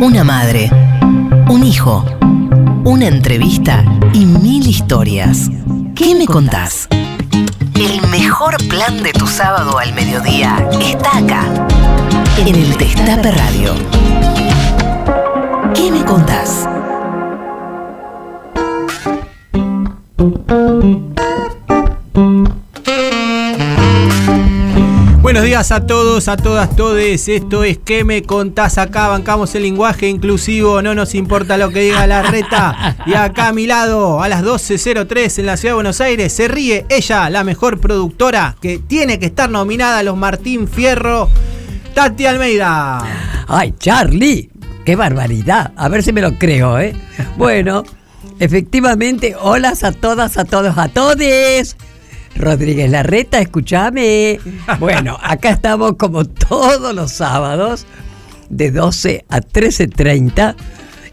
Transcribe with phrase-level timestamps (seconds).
[0.00, 0.70] Una madre,
[1.48, 2.04] un hijo,
[2.84, 5.50] una entrevista y mil historias.
[5.94, 6.86] ¿Qué me contás?
[7.74, 11.66] El mejor plan de tu sábado al mediodía está acá,
[12.36, 13.74] en el Destape Radio.
[15.74, 16.68] ¿Qué me contás?
[25.36, 27.28] Buenos días a todos, a todas, todes.
[27.28, 29.08] Esto es ¿Qué me contás acá?
[29.08, 32.96] Bancamos el lenguaje inclusivo, no nos importa lo que diga la reta.
[33.04, 36.48] Y acá a mi lado, a las 12.03 en la ciudad de Buenos Aires, se
[36.48, 41.28] ríe ella, la mejor productora que tiene que estar nominada a los Martín Fierro,
[41.92, 43.02] Tati Almeida.
[43.46, 44.50] Ay, Charlie,
[44.86, 45.74] qué barbaridad.
[45.76, 46.96] A ver si me lo creo, ¿eh?
[47.36, 47.84] Bueno,
[48.38, 51.76] efectivamente, hola a todas, a todos, a todes.
[52.38, 54.38] Rodríguez Larreta, escúchame.
[54.78, 57.86] Bueno, acá estamos como todos los sábados,
[58.48, 60.54] de 12 a 13.30,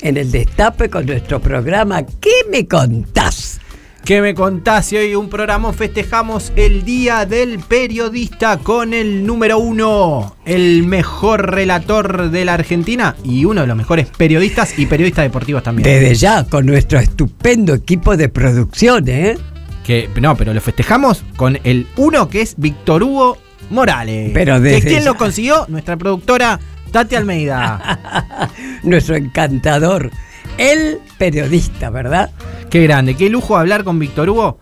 [0.02, 3.60] en el Destape con nuestro programa ¿Qué me contás?
[4.06, 4.92] ¿Qué me contás?
[4.92, 11.52] Y hoy un programa festejamos el Día del Periodista con el número uno, el mejor
[11.52, 15.86] relator de la Argentina y uno de los mejores periodistas y periodistas deportivos también.
[15.86, 19.38] Desde ya, con nuestro estupendo equipo de producción, ¿eh?
[19.84, 23.38] Que, no, pero lo festejamos con el uno que es Víctor Hugo
[23.70, 24.32] Morales.
[24.34, 25.66] Pero ¿Que desde ¿Quién lo consiguió?
[25.68, 26.60] Nuestra productora
[26.92, 28.50] Tati Almeida.
[28.84, 30.12] nuestro encantador,
[30.58, 32.32] el periodista, ¿verdad?
[32.74, 34.58] qué grande, qué lujo hablar con Víctor Hugo.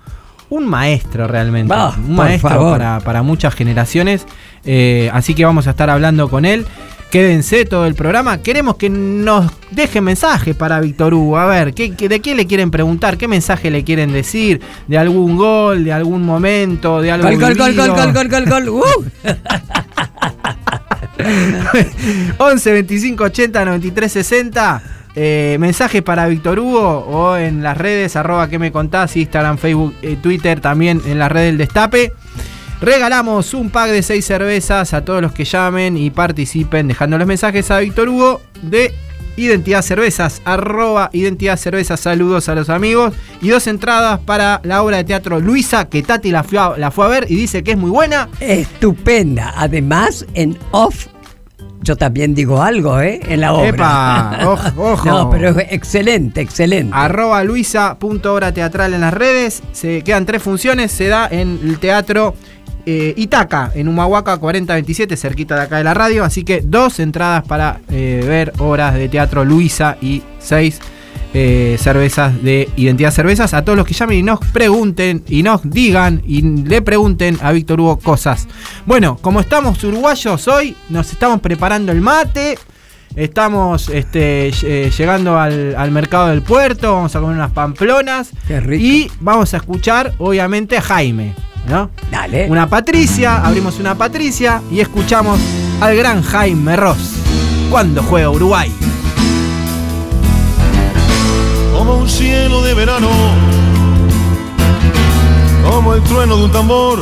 [0.50, 1.74] Un maestro realmente.
[1.74, 4.28] Un maestro para, para muchas generaciones.
[4.66, 6.66] Eh, así que vamos a estar hablando con él.
[7.12, 8.38] Quédense todo el programa.
[8.42, 11.38] Queremos que nos dejen mensaje para Víctor Hugo.
[11.38, 13.18] A ver, ¿qué, qué- ¿de qué le quieren preguntar?
[13.18, 14.62] ¿Qué mensaje le quieren decir?
[14.88, 15.84] ¿De algún gol?
[15.84, 17.02] ¿De algún momento?
[17.02, 18.70] ¿De algo Gol, gol, gol, gol, gol, gol, gol, gol.
[22.40, 22.44] ¡Uh!
[22.44, 24.82] 11 25 80 93 60.
[25.14, 29.94] Eh, mensaje para Víctor Hugo o en las redes, arroba que me contás, Instagram, Facebook,
[30.02, 32.14] eh, Twitter, también en la red del Destape.
[32.82, 37.28] Regalamos un pack de 6 cervezas a todos los que llamen y participen dejando los
[37.28, 38.92] mensajes a Víctor Hugo de
[39.38, 44.98] Identidad Cervezas, arroba Identidad Cervezas, saludos a los amigos y dos entradas para la obra
[44.98, 47.72] de teatro Luisa, que Tati la fue a, la fue a ver y dice que
[47.72, 48.30] es muy buena.
[48.40, 49.54] Estupenda.
[49.58, 51.06] Además, en off,
[51.84, 53.20] yo también digo algo, ¿eh?
[53.28, 53.68] En la obra.
[53.70, 55.06] Epa, ojo, ojo.
[55.08, 56.94] No, pero es excelente, excelente.
[56.96, 59.62] arroba luisa.obra teatral en las redes.
[59.72, 60.92] Se quedan tres funciones.
[60.92, 62.36] Se da en el teatro
[62.86, 66.24] eh, Itaca, en Humahuaca 4027, cerquita de acá de la radio.
[66.24, 70.80] Así que dos entradas para eh, ver obras de teatro Luisa y seis
[71.34, 73.54] eh, cervezas de Identidad Cervezas.
[73.54, 77.52] A todos los que llamen y nos pregunten y nos digan y le pregunten a
[77.52, 78.48] Víctor Hugo cosas.
[78.86, 82.58] Bueno, como estamos uruguayos hoy, nos estamos preparando el mate.
[83.16, 88.60] Estamos este, eh, llegando al, al mercado del puerto, vamos a comer unas pamplonas Qué
[88.62, 88.84] rico.
[88.84, 91.36] y vamos a escuchar obviamente a Jaime,
[91.68, 91.90] ¿no?
[92.10, 92.50] Dale.
[92.50, 95.40] Una Patricia, abrimos una Patricia y escuchamos
[95.82, 97.16] al gran Jaime Ross
[97.70, 98.72] cuando juega Uruguay.
[101.78, 103.10] como un cielo de verano,
[105.68, 107.00] como el trueno de un tambor,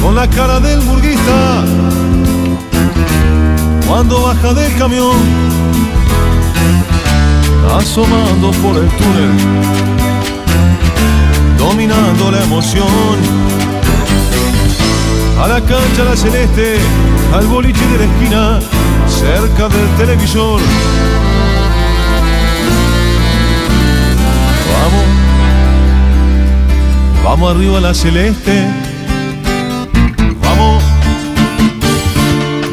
[0.00, 1.64] con la cara del burguista,
[3.92, 5.14] cuando baja del camión,
[7.78, 9.32] asomando por el túnel,
[11.58, 13.18] dominando la emoción.
[15.42, 16.78] A la cancha la celeste,
[17.34, 18.60] al boliche de la esquina,
[19.06, 20.58] cerca del televisor.
[24.72, 25.04] Vamos,
[27.22, 28.91] vamos arriba a la celeste.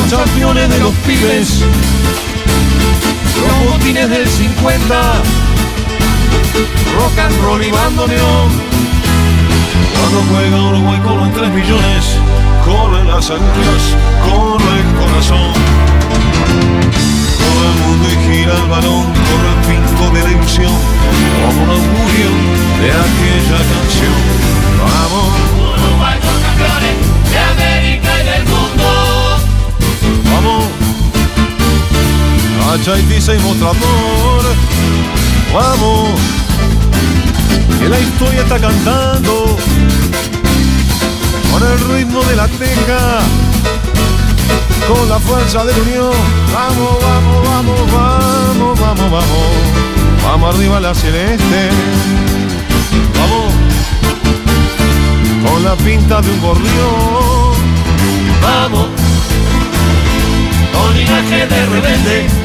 [0.00, 1.60] Los campeones de los pibes.
[3.36, 4.94] Los botines del 50.
[6.96, 8.48] Rock and roll y bandoneón.
[9.98, 12.16] Cuando juega Uruguay con los 3 millones.
[12.64, 13.82] Corren las agujas,
[14.24, 15.52] corre el corazón.
[17.38, 20.30] Todo el mundo y gira el balón, corre el pinco de la
[21.40, 22.30] como un augurio
[22.80, 24.18] de aquella canción.
[24.78, 27.09] Vamos, Uruguay son campeones
[32.78, 33.72] de América y del mundo.
[35.52, 36.20] vamos.
[37.80, 39.56] que la historia está cantando
[41.50, 43.18] con el ritmo de la teja,
[44.86, 46.12] con la fuerza de la unión.
[46.52, 49.24] Vamos, vamos, vamos, vamos, vamos, vamos.
[50.22, 51.70] Vamos arriba la celeste.
[53.18, 53.52] Vamos,
[55.44, 57.50] con la pinta de un gorrión.
[58.42, 58.86] Vamos,
[60.72, 62.39] con linaje de rebelde,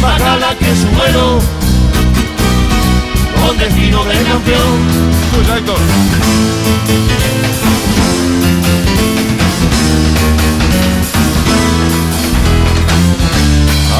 [0.00, 1.38] más gala que su vuelo,
[3.40, 5.08] con destino de campeón.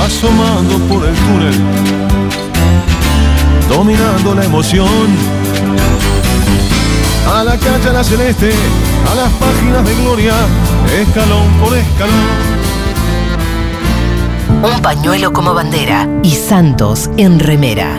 [0.04, 1.54] Asomando por el túnel,
[3.68, 5.38] dominando la emoción.
[7.34, 8.52] A la cancha la celeste,
[9.10, 10.34] a las páginas de gloria,
[10.98, 12.57] escalón por escalón.
[14.62, 17.98] Un pañuelo como bandera y Santos en remera.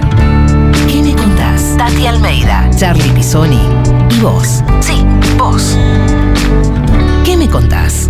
[0.87, 1.75] ¿Qué me contás?
[1.77, 3.61] Tati Almeida, Charlie Pisoni
[4.09, 4.61] y vos.
[4.81, 5.05] Sí,
[5.37, 5.77] vos.
[7.23, 8.09] ¿Qué me contás?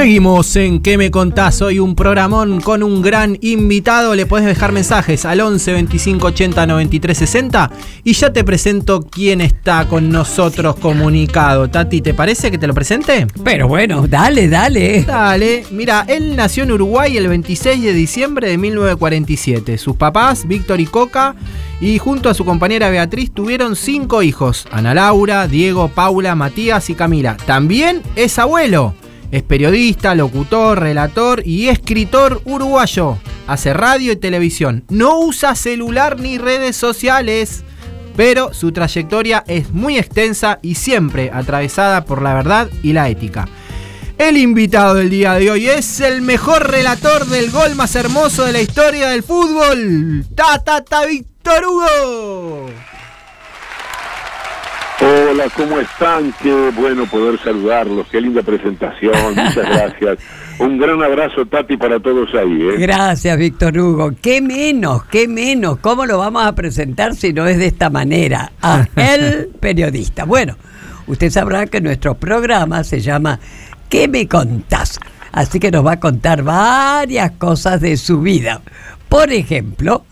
[0.00, 1.60] Seguimos en ¿Qué me contás?
[1.60, 4.14] Hoy un programón con un gran invitado.
[4.14, 7.70] Le podés dejar mensajes al 11 25 80 93 60
[8.02, 11.68] y ya te presento quién está con nosotros comunicado.
[11.68, 13.26] Tati, ¿te parece que te lo presente?
[13.44, 15.04] Pero bueno, dale, dale.
[15.04, 19.76] Dale, mira, él nació en Uruguay el 26 de diciembre de 1947.
[19.76, 21.34] Sus papás, Víctor y Coca,
[21.78, 26.94] y junto a su compañera Beatriz tuvieron cinco hijos: Ana Laura, Diego, Paula, Matías y
[26.94, 27.36] Camila.
[27.44, 28.94] También es abuelo.
[29.30, 33.18] Es periodista, locutor, relator y escritor uruguayo.
[33.46, 34.84] Hace radio y televisión.
[34.88, 37.62] No usa celular ni redes sociales.
[38.16, 43.48] Pero su trayectoria es muy extensa y siempre atravesada por la verdad y la ética.
[44.18, 48.52] El invitado del día de hoy es el mejor relator del gol más hermoso de
[48.52, 50.26] la historia del fútbol.
[50.34, 52.89] ¡Ta, ta, ta, Víctor Hugo!
[55.02, 56.34] Hola, ¿cómo están?
[56.42, 60.18] Qué bueno poder saludarlos, qué linda presentación, muchas gracias.
[60.58, 62.60] Un gran abrazo, Tati, para todos ahí.
[62.60, 62.76] ¿eh?
[62.78, 64.12] Gracias, Víctor Hugo.
[64.20, 65.04] ¿Qué menos?
[65.04, 65.78] ¿Qué menos?
[65.78, 68.52] ¿Cómo lo vamos a presentar si no es de esta manera?
[68.60, 70.24] A el periodista.
[70.24, 70.56] Bueno,
[71.06, 73.40] usted sabrá que nuestro programa se llama
[73.88, 75.00] ¿Qué me contás?
[75.32, 78.60] Así que nos va a contar varias cosas de su vida.
[79.08, 80.04] Por ejemplo,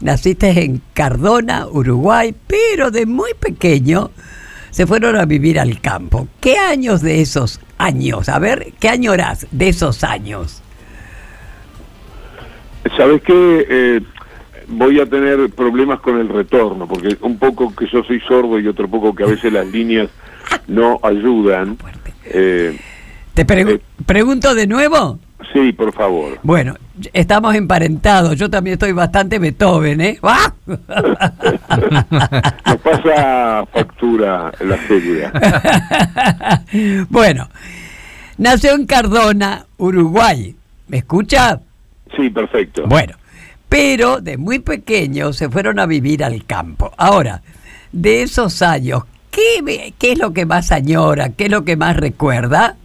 [0.00, 4.10] naciste en Cardona, Uruguay, pero de muy pequeño
[4.70, 6.26] se fueron a vivir al campo.
[6.40, 8.28] ¿Qué años de esos años?
[8.28, 10.62] A ver, ¿qué añorás de esos años?
[12.96, 13.66] ¿Sabes qué?
[13.68, 14.00] Eh,
[14.68, 18.66] voy a tener problemas con el retorno, porque un poco que yo soy sordo y
[18.68, 20.08] otro poco que a veces las líneas
[20.66, 21.78] no ayudan.
[22.26, 22.78] Eh,
[23.34, 23.80] Te pregu- Eh.
[24.06, 25.18] pregunto de nuevo.
[25.52, 26.38] sí, por favor.
[26.42, 26.74] Bueno,
[27.12, 28.36] estamos emparentados.
[28.36, 30.18] Yo también estoy bastante Beethoven, ¿eh?
[30.22, 30.52] ¡Ah!
[32.66, 35.32] Nos pasa factura la cédula.
[37.10, 37.48] bueno,
[38.38, 40.54] nació en Cardona, Uruguay.
[40.88, 41.60] ¿Me escucha?
[42.16, 42.84] Sí, perfecto.
[42.86, 43.14] Bueno,
[43.68, 46.92] pero de muy pequeño se fueron a vivir al campo.
[46.96, 47.42] Ahora,
[47.92, 51.30] de esos años, ¿qué, qué es lo que más añora?
[51.30, 52.76] ¿Qué es lo que más recuerda?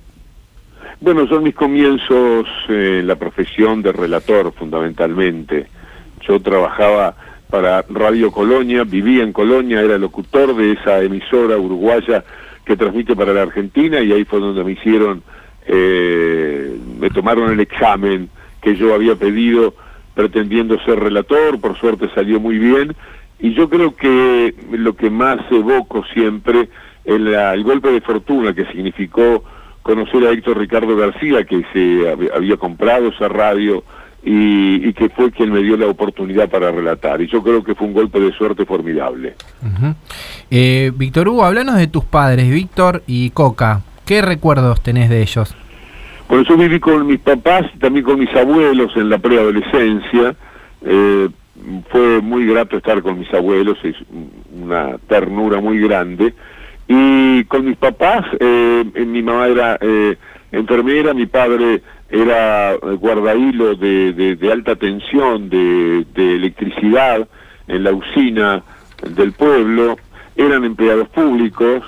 [1.02, 5.68] Bueno, son mis comienzos en la profesión de relator, fundamentalmente.
[6.28, 7.16] Yo trabajaba
[7.50, 12.24] para Radio Colonia, vivía en Colonia, era locutor de esa emisora uruguaya
[12.66, 15.24] que transmite para la Argentina y ahí fue donde me hicieron,
[15.66, 18.30] eh, me tomaron el examen
[18.62, 19.74] que yo había pedido
[20.14, 22.94] pretendiendo ser relator, por suerte salió muy bien
[23.40, 26.68] y yo creo que lo que más evoco siempre
[27.06, 29.44] es la- el golpe de fortuna que significó
[29.90, 33.84] conocer a Héctor Ricardo García, que se hab- había comprado esa radio
[34.24, 37.22] y, y que fue quien me dio la oportunidad para relatar.
[37.22, 39.34] Y yo creo que fue un golpe de suerte formidable.
[40.52, 43.82] Eh, Víctor Hugo, háblanos de tus padres, Víctor y Coca.
[44.06, 45.56] ¿Qué recuerdos tenés de ellos?
[46.28, 50.36] Bueno, yo viví con mis papás y también con mis abuelos en la preadolescencia.
[50.86, 51.30] Eh,
[51.90, 53.96] fue muy grato estar con mis abuelos, es
[54.62, 56.34] una ternura muy grande.
[56.92, 60.18] Y con mis papás, eh, mi mamá era eh,
[60.52, 67.28] enfermera, mi padre era guardahilo de, de- de alta tensión, de, de electricidad
[67.68, 68.64] en la usina
[69.16, 69.98] del pueblo,
[70.36, 71.84] eran empleados públicos,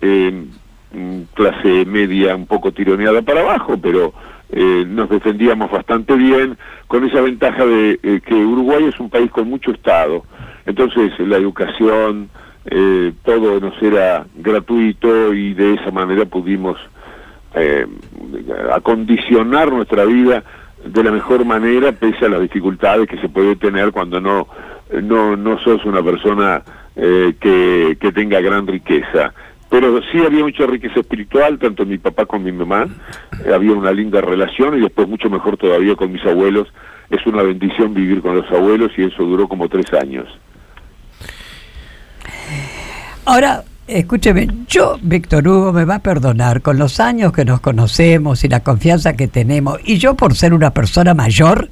[0.00, 0.44] eh,
[0.92, 4.12] mm, clase media un poco tironeada para abajo, pero
[4.50, 6.56] eh, nos defendíamos bastante bien,
[6.86, 10.22] con esa ventaja de eh, que Uruguay es un país con mucho Estado.
[10.64, 12.28] Entonces, la educación,
[12.66, 16.78] eh, todo nos era gratuito y de esa manera pudimos
[17.54, 17.86] eh,
[18.72, 20.42] acondicionar nuestra vida
[20.84, 24.48] de la mejor manera pese a las dificultades que se puede tener cuando no
[25.02, 26.62] no no sos una persona
[26.96, 29.32] eh, que, que tenga gran riqueza
[29.74, 32.86] pero sí había mucha riqueza espiritual, tanto mi papá como mi mamá,
[33.44, 36.72] eh, había una linda relación y después mucho mejor todavía con mis abuelos.
[37.10, 40.28] Es una bendición vivir con los abuelos y eso duró como tres años.
[43.26, 48.44] Ahora, escúcheme, yo, Víctor Hugo, me va a perdonar con los años que nos conocemos
[48.44, 51.70] y la confianza que tenemos, y yo por ser una persona mayor,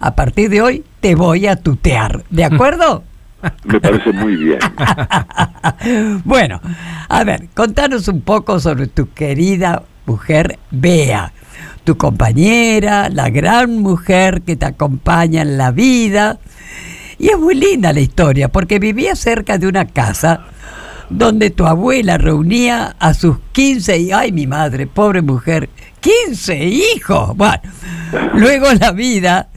[0.00, 3.04] a partir de hoy te voy a tutear, ¿de acuerdo?
[3.64, 4.58] Me parece muy bien.
[6.24, 6.60] bueno,
[7.08, 11.32] a ver, contanos un poco sobre tu querida mujer Bea,
[11.84, 16.40] tu compañera, la gran mujer que te acompaña en la vida.
[17.20, 20.46] Y es muy linda la historia, porque vivía cerca de una casa
[21.10, 25.68] donde tu abuela reunía a sus 15 y ay mi madre, pobre mujer,
[26.00, 27.36] 15 hijos.
[27.36, 27.60] Bueno,
[28.34, 29.48] luego la vida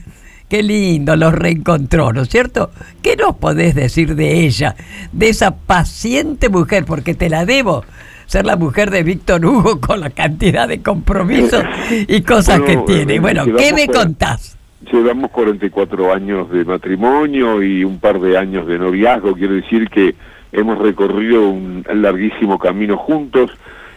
[0.52, 2.72] Qué lindo, los reencontró, ¿no es cierto?
[3.00, 4.76] ¿Qué nos podés decir de ella,
[5.10, 6.84] de esa paciente mujer?
[6.84, 7.86] Porque te la debo,
[8.26, 11.64] ser la mujer de Víctor Hugo con la cantidad de compromisos
[12.06, 13.18] y cosas que tiene.
[13.18, 14.58] Bueno, ¿qué me contás?
[14.92, 20.14] Llevamos 44 años de matrimonio y un par de años de noviazgo, quiero decir que
[20.52, 23.50] hemos recorrido un larguísimo camino juntos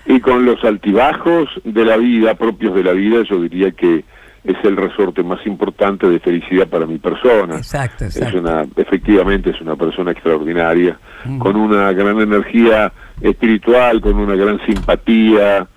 [0.06, 4.04] y con los altibajos de la vida, propios de la vida, yo diría que
[4.44, 7.58] es el resorte más importante de felicidad para mi persona.
[7.58, 8.30] Exacto, exacto.
[8.30, 11.00] Es una, efectivamente es una persona extraordinaria,
[11.40, 15.68] con una gran energía espiritual, con una gran simpatía,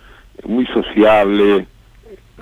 [0.46, 1.66] muy sociable.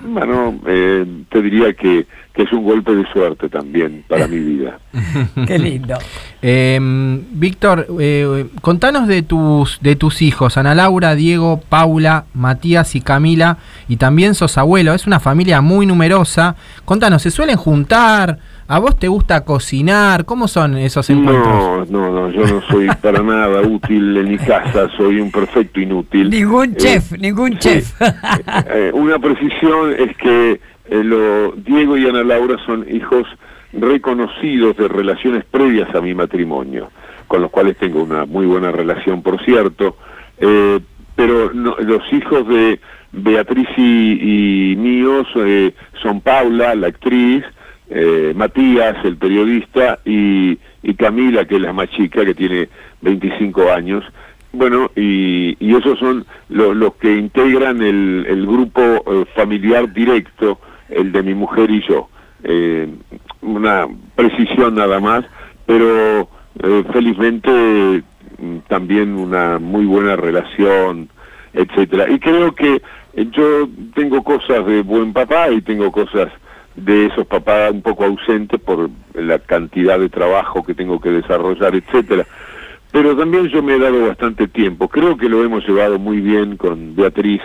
[0.01, 2.05] Bueno, eh, te diría que
[2.37, 4.77] que es un golpe de suerte también para mi vida.
[5.47, 5.95] Qué lindo.
[6.39, 6.79] Eh,
[7.31, 13.57] Víctor, eh, contanos de tus, de tus hijos, Ana Laura, Diego, Paula, Matías y Camila,
[13.87, 16.55] y también sos abuelo, es una familia muy numerosa.
[16.85, 18.37] Contanos, ¿se suelen juntar?
[18.69, 20.25] ¿A vos te gusta cocinar?
[20.25, 21.89] ¿Cómo son esos encuentros?
[21.89, 25.79] No, no, no, yo no soy para nada útil en mi casa, soy un perfecto
[25.79, 26.29] inútil.
[26.29, 27.93] Ningún eh, chef, ningún chef.
[28.69, 30.59] Eh, una precisión es que
[30.89, 33.27] eh, lo, Diego y Ana Laura son hijos
[33.73, 36.89] reconocidos de relaciones previas a mi matrimonio,
[37.27, 39.97] con los cuales tengo una muy buena relación, por cierto,
[40.39, 40.79] eh,
[41.15, 42.79] pero los hijos de
[43.11, 47.43] Beatriz y, míos eh, son Paula, la actriz,
[48.35, 50.57] Matías, el periodista, y,
[50.97, 52.69] Camila, que es la más chica, que tiene
[53.01, 54.03] 25 años.
[54.51, 61.33] Bueno, y, esos son los que integran el, el grupo familiar directo el de mi
[61.33, 62.09] mujer y yo.
[62.43, 62.87] Eh,
[63.41, 65.25] una precisión nada más,
[65.65, 66.29] pero
[66.63, 68.03] eh, felizmente
[68.39, 71.09] mm, también una muy buena relación,
[71.53, 72.09] etcétera.
[72.09, 72.81] Y creo que
[73.13, 76.31] eh, yo tengo cosas de buen papá y tengo cosas
[76.77, 81.75] de esos papás un poco ausentes por la cantidad de trabajo que tengo que desarrollar,
[81.75, 82.25] etcétera.
[82.91, 84.87] Pero también yo me he dado bastante tiempo.
[84.87, 87.41] Creo que lo hemos llevado muy bien con Beatriz,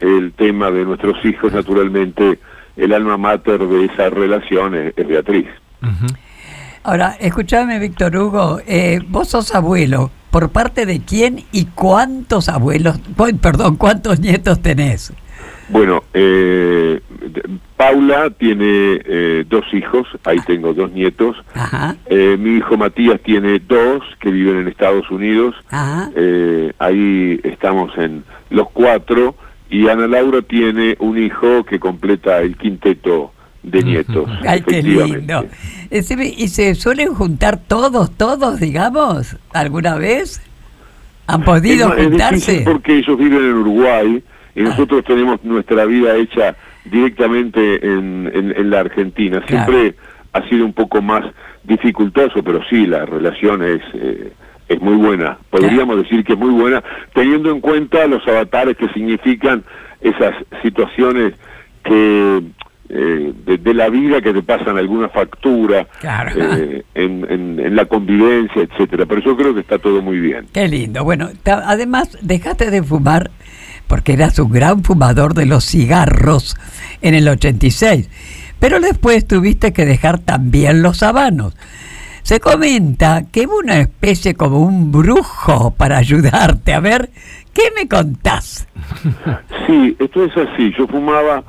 [0.00, 2.38] el tema de nuestros hijos, naturalmente
[2.76, 5.46] el alma mater de esa relación es, Beatriz.
[6.84, 10.10] Ahora, escúchame, Víctor Hugo, eh, vos sos abuelo.
[10.30, 13.00] ¿Por parte de quién y cuántos abuelos,
[13.40, 15.12] perdón, cuántos nietos tenés?
[15.68, 17.00] Bueno, eh,
[17.76, 21.36] Paula tiene eh, dos hijos, ahí tengo dos nietos.
[22.10, 25.54] mi hijo Matías tiene dos que viven en Estados Unidos.
[26.78, 29.34] ahí estamos en los cuatro.
[29.70, 33.32] Y Ana Laura tiene un hijo que completa el quinteto
[33.62, 34.28] de nietos.
[34.46, 35.44] Ay, qué lindo.
[35.90, 40.40] ¿Y se suelen juntar todos, todos, digamos, alguna vez?
[41.26, 42.62] ¿Han podido juntarse?
[42.64, 44.24] porque ellos viven en Uruguay
[44.58, 49.42] y nosotros tenemos nuestra vida hecha directamente en, en, la Argentina.
[49.46, 49.94] Siempre
[50.32, 51.24] ha sido un poco más
[51.64, 53.80] dificultoso, pero sí, la relación es...
[53.94, 54.32] Eh,
[54.68, 56.84] es muy buena, podríamos decir que es muy buena,
[57.14, 59.64] teniendo en cuenta los avatares que significan
[60.02, 61.32] esas situaciones
[61.82, 62.42] que
[62.90, 69.04] eh, de, la vida que te pasan alguna factura eh, en, en, la convivencia, etcétera.
[69.04, 70.46] Pero yo creo que está todo muy bien.
[70.54, 71.04] Qué lindo.
[71.04, 73.30] Bueno, además dejaste de fumar
[73.88, 76.56] porque eras un gran fumador de los cigarros
[77.00, 78.08] en el 86,
[78.60, 81.56] pero después tuviste que dejar también los habanos.
[82.22, 86.74] Se comenta que hubo una especie como un brujo para ayudarte.
[86.74, 87.10] A ver,
[87.54, 88.68] ¿qué me contás?
[89.66, 90.72] Sí, esto es así.
[90.78, 91.44] Yo fumaba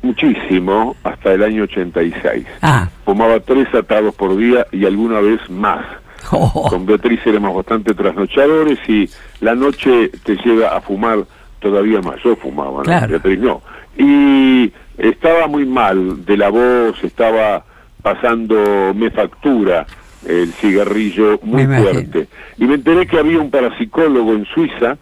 [0.00, 2.46] muchísimo hasta el año 86.
[2.62, 2.88] Ah.
[3.04, 5.84] Fumaba tres atados por día y alguna vez más.
[6.30, 6.68] Oh.
[6.70, 9.08] Con Beatriz éramos bastante trasnochadores y
[9.40, 11.26] la noche te lleva a fumar
[11.60, 12.16] todavía más.
[12.22, 12.82] Yo fumaba, ¿no?
[12.82, 13.08] Claro.
[13.08, 13.62] Beatriz no.
[13.96, 17.64] Y estaba muy mal de la voz, estaba
[18.02, 19.86] pasando me factura
[20.26, 22.28] el cigarrillo muy Me fuerte.
[22.56, 24.96] Y me enteré que había un parapsicólogo en Suiza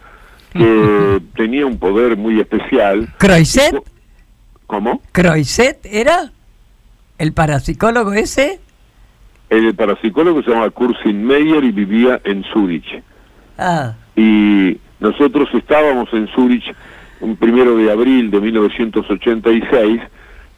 [0.52, 3.08] que tenía un poder muy especial.
[3.18, 3.76] ¿Croiset?
[4.66, 5.00] ¿Cómo?
[5.12, 6.32] ¿Croiset era?
[7.18, 8.60] ¿El parapsicólogo ese?
[9.48, 13.02] El parapsicólogo se llama Kursin Meyer y vivía en Zurich.
[13.58, 16.64] Ah, Y nosotros estábamos en Zurich
[17.20, 20.00] un primero de abril de 1986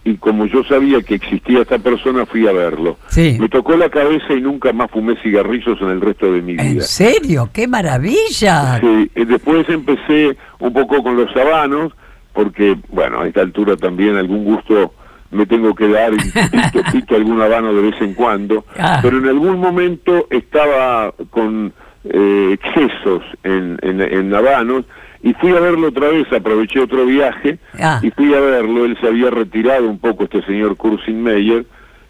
[0.05, 2.97] y como yo sabía que existía esta persona fui a verlo.
[3.09, 3.37] Sí.
[3.39, 6.73] Me tocó la cabeza y nunca más fumé cigarrillos en el resto de mi ¿en
[6.75, 6.83] vida.
[6.83, 7.51] serio?
[7.53, 8.81] ¡Qué maravilla!
[8.81, 11.93] Sí, después empecé un poco con los habanos,
[12.33, 14.95] porque, bueno, a esta altura también algún gusto
[15.31, 16.17] me tengo que dar y
[16.73, 19.01] pito, pito algún habano de vez en cuando, Ah.
[19.03, 21.73] pero en algún momento estaba con
[22.05, 24.85] eh, excesos en, en, en habanos
[25.23, 28.01] y fui a verlo otra vez, aproveché otro viaje Ah.
[28.03, 31.65] y fui a verlo, él se había retirado un poco este señor Kursin Meyer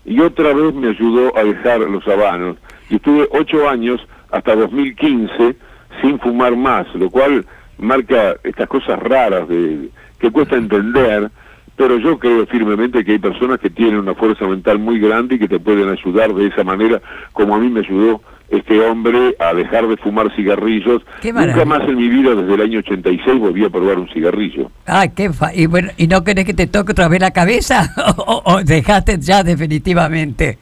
[0.04, 2.57] y otra vez me ayudó a dejar los habanos
[2.90, 5.57] y estuve ocho años hasta 2015
[6.02, 7.47] sin fumar más, lo cual
[7.78, 11.30] marca estas cosas raras de, que cuesta entender,
[11.78, 15.38] pero yo creo firmemente que hay personas que tienen una fuerza mental muy grande y
[15.38, 17.00] que te pueden ayudar de esa manera,
[17.32, 18.20] como a mí me ayudó
[18.50, 21.02] este hombre a dejar de fumar cigarrillos.
[21.23, 24.73] Nunca más en mi vida, desde el año 86, volví a probar un cigarrillo.
[24.87, 27.94] Ah, qué fa y, bueno, ¿Y no querés que te toque otra vez la cabeza?
[28.16, 30.58] ¿O, o dejaste ya definitivamente?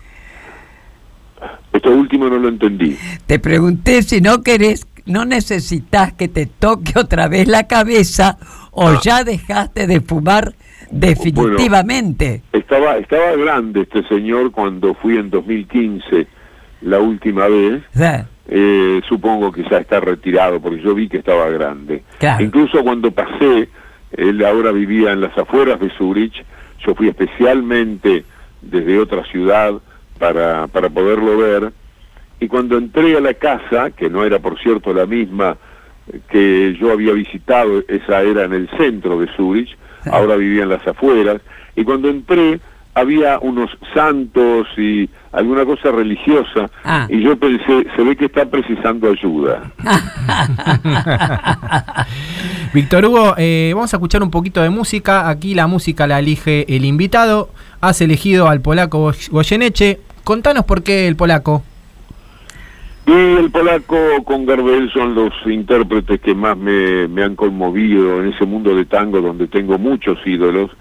[1.73, 2.97] Esto último no lo entendí.
[3.27, 8.37] Te pregunté si no querés, no necesitas que te toque otra vez la cabeza
[8.73, 9.01] o Ah.
[9.03, 10.55] ya dejaste de fumar
[10.91, 12.43] definitivamente.
[12.53, 16.27] Estaba, estaba grande este señor cuando fui en 2015,
[16.83, 17.83] la última vez.
[18.49, 22.03] Eh, supongo que ya está retirado, porque yo vi que estaba grande.
[22.19, 22.45] Claro.
[22.45, 23.69] Incluso cuando pasé,
[24.13, 26.45] él ahora vivía en las afueras de Zurich,
[26.87, 28.25] yo fui especialmente
[28.63, 29.75] desde otra ciudad
[30.19, 31.73] para, para poderlo ver,
[32.39, 35.57] y cuando entré a la casa, que no era por cierto la misma
[36.29, 39.77] que yo había visitado, esa era en el centro de Zurich.
[40.13, 41.41] ahora vivía en las afueras,
[41.75, 42.61] y cuando entré
[42.95, 47.07] había unos santos y alguna cosa religiosa, Ah.
[47.11, 49.71] y yo pensé, se ve que está precisando ayuda.
[52.73, 55.29] Víctor Hugo, eh, vamos a escuchar un poquito de música.
[55.29, 57.51] Aquí la música la elige el invitado.
[57.81, 60.01] Has elegido al polaco Goy- Goyeneche.
[60.25, 61.63] Contanos por qué el polaco.
[63.07, 68.45] Y el polaco con Gardel son los intérpretes que más me, han conmovido en ese
[68.45, 70.73] mundo de tango donde tengo muchos ídolos,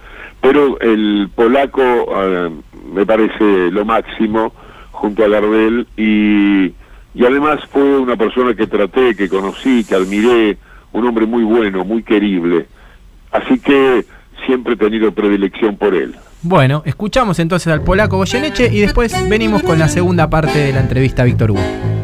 [0.41, 2.49] pero el polaco eh,
[2.91, 4.53] me parece lo máximo
[4.91, 6.73] junto a Gardel y,
[7.13, 10.57] y además fue una persona que traté, que conocí, que admiré,
[10.93, 12.65] un hombre muy bueno, muy querible.
[13.31, 14.03] Así que
[14.47, 16.15] siempre he tenido predilección por él.
[16.41, 20.79] Bueno, escuchamos entonces al polaco Goyeneche y después venimos con la segunda parte de la
[20.79, 21.94] entrevista a Víctor Hugo.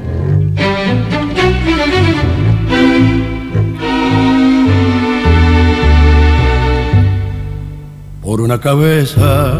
[8.31, 9.59] Por una cabeza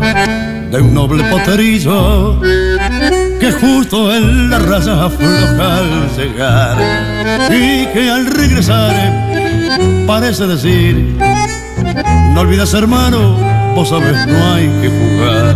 [0.71, 6.77] de un noble poterillo que justo en la raza afloja al llegar
[7.51, 8.93] y que al regresar
[10.07, 11.17] parece decir
[12.33, 13.35] no olvides hermano
[13.75, 15.55] vos sabes no hay que jugar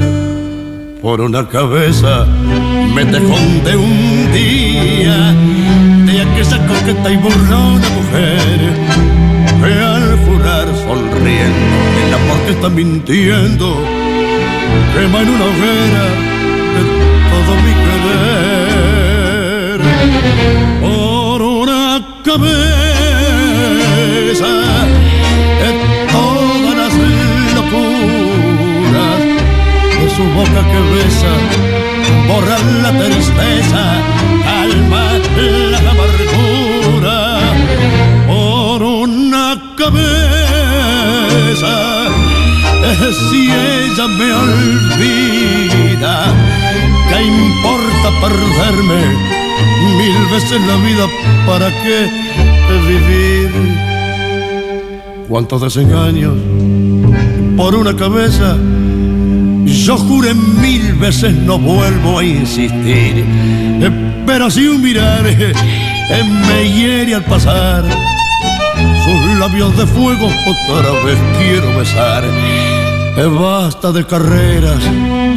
[1.02, 2.26] por una cabeza
[2.94, 5.34] me te conté un día
[6.06, 9.15] de aquella coqueta y burlona mujer
[10.26, 11.76] jurar sonriendo.
[12.08, 13.68] El amor que está mintiendo
[14.94, 16.06] quema en una hoguera
[16.76, 16.82] de
[17.32, 18.66] todo mi querer.
[20.82, 21.84] Por una
[22.24, 22.54] cabeza
[25.62, 25.70] de
[26.12, 26.94] todas las
[27.56, 29.20] locuras
[30.00, 31.34] de su boca que besa
[32.28, 33.82] borra la tristeza
[43.14, 46.16] si ella me olvida
[47.10, 49.02] ¿qué importa perderme
[49.98, 51.08] mil veces la vida
[51.46, 52.10] para qué
[52.88, 53.50] vivir
[55.28, 56.34] cuántos desengaños
[57.56, 58.58] por una cabeza
[59.66, 63.26] yo juré mil veces no vuelvo a insistir,
[64.26, 65.54] pero si un mirar eh,
[66.48, 67.84] me hiere al pasar,
[69.04, 72.24] sus labios de fuego otra vez quiero besar.
[73.16, 74.84] Que basta de carreras,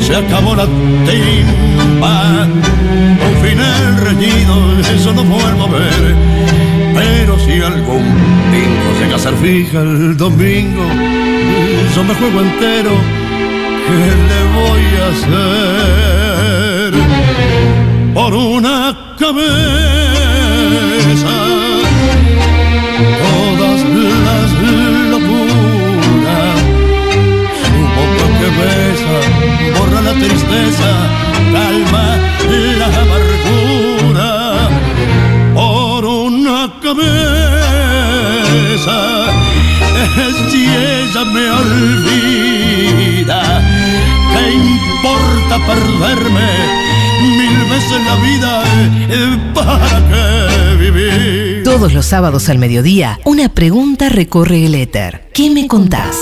[0.01, 2.47] se acabó la timba.
[3.29, 6.17] Un final reñido, eso no vuelvo a ver.
[6.95, 8.05] Pero si algún
[8.51, 10.83] bingo se casar fija el domingo,
[11.95, 12.91] yo me juego entero,
[13.87, 13.99] ¿qué
[14.31, 16.93] le voy a hacer?
[18.15, 19.98] Por una cabeza,
[30.29, 30.91] tristeza,
[31.53, 32.07] calma
[32.79, 34.31] la amargura.
[35.55, 38.99] Por una cabeza,
[40.51, 43.41] si ella me olvida,
[44.33, 46.49] ¿qué importa perderme
[47.23, 48.63] mil veces la vida?
[49.11, 51.63] eh, ¿Para qué vivir?
[51.65, 55.29] Todos los sábados al mediodía, una pregunta recorre el éter.
[55.35, 56.17] ¿Qué me contás?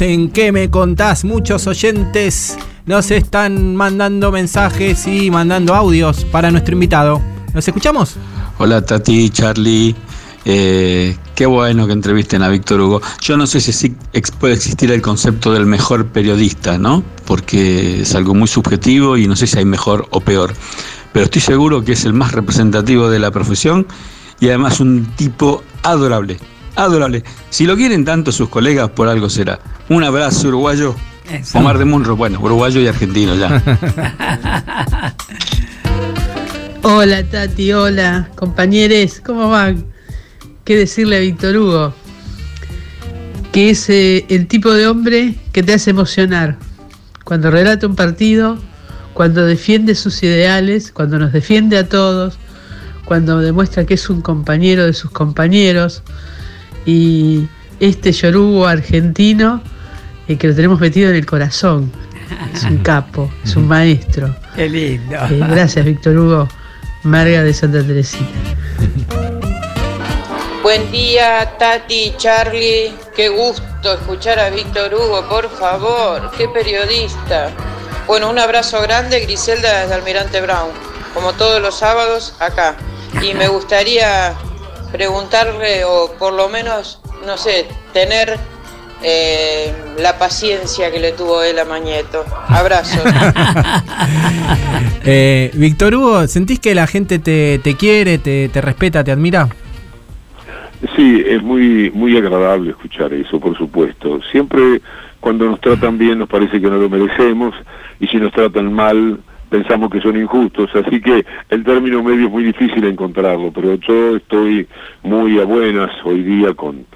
[0.00, 1.24] En ¿Qué me contás?
[1.24, 2.56] Muchos oyentes
[2.86, 7.20] nos están mandando mensajes y mandando audios para nuestro invitado.
[7.52, 8.14] ¿Nos escuchamos?
[8.58, 9.96] Hola Tati, Charlie.
[10.44, 13.02] Eh, qué bueno que entrevisten a Víctor Hugo.
[13.20, 13.96] Yo no sé si
[14.38, 17.02] puede existir el concepto del mejor periodista, ¿no?
[17.24, 20.54] Porque es algo muy subjetivo y no sé si hay mejor o peor.
[21.12, 23.86] Pero estoy seguro que es el más representativo de la profesión
[24.38, 26.38] y además un tipo adorable.
[26.78, 27.24] Adorable.
[27.50, 29.58] Si lo quieren tanto sus colegas, por algo será.
[29.88, 30.94] Un abrazo uruguayo.
[31.28, 31.58] Eso.
[31.58, 33.62] Omar de Munro, bueno, uruguayo y argentino ya.
[36.82, 39.84] Hola Tati, hola compañeros, ¿cómo van?
[40.64, 41.94] ¿Qué decirle a Víctor Hugo?
[43.52, 46.56] Que es eh, el tipo de hombre que te hace emocionar.
[47.24, 48.56] Cuando relata un partido,
[49.12, 52.38] cuando defiende sus ideales, cuando nos defiende a todos,
[53.04, 56.04] cuando demuestra que es un compañero de sus compañeros.
[56.88, 57.46] Y
[57.80, 59.60] este yorugo argentino
[60.26, 61.92] eh, que lo tenemos metido en el corazón.
[62.54, 64.34] Es un capo, es un maestro.
[64.56, 65.14] Qué lindo.
[65.14, 66.48] Eh, gracias, Víctor Hugo.
[67.02, 68.24] Marga de Santa Teresita.
[70.62, 72.94] Buen día, Tati, Charlie.
[73.14, 76.30] Qué gusto escuchar a Víctor Hugo, por favor.
[76.38, 77.50] Qué periodista.
[78.06, 80.70] Bueno, un abrazo grande, Griselda desde Almirante Brown.
[81.12, 82.76] Como todos los sábados, acá.
[83.20, 84.34] Y me gustaría
[84.92, 88.38] preguntarle, o por lo menos, no sé, tener
[89.02, 92.24] eh, la paciencia que le tuvo él a Mañeto.
[92.48, 93.02] Abrazo.
[95.10, 99.48] Eh, Víctor Hugo, ¿sentís que la gente te, te quiere, te, te respeta, te admira?
[100.94, 104.20] Sí, es muy muy agradable escuchar eso, por supuesto.
[104.30, 104.82] Siempre
[105.20, 107.54] cuando nos tratan bien nos parece que no lo merecemos
[108.00, 112.32] y si nos tratan mal pensamos que son injustos, así que el término medio es
[112.32, 114.66] muy difícil encontrarlo, pero yo estoy
[115.02, 116.86] muy a buenas hoy día con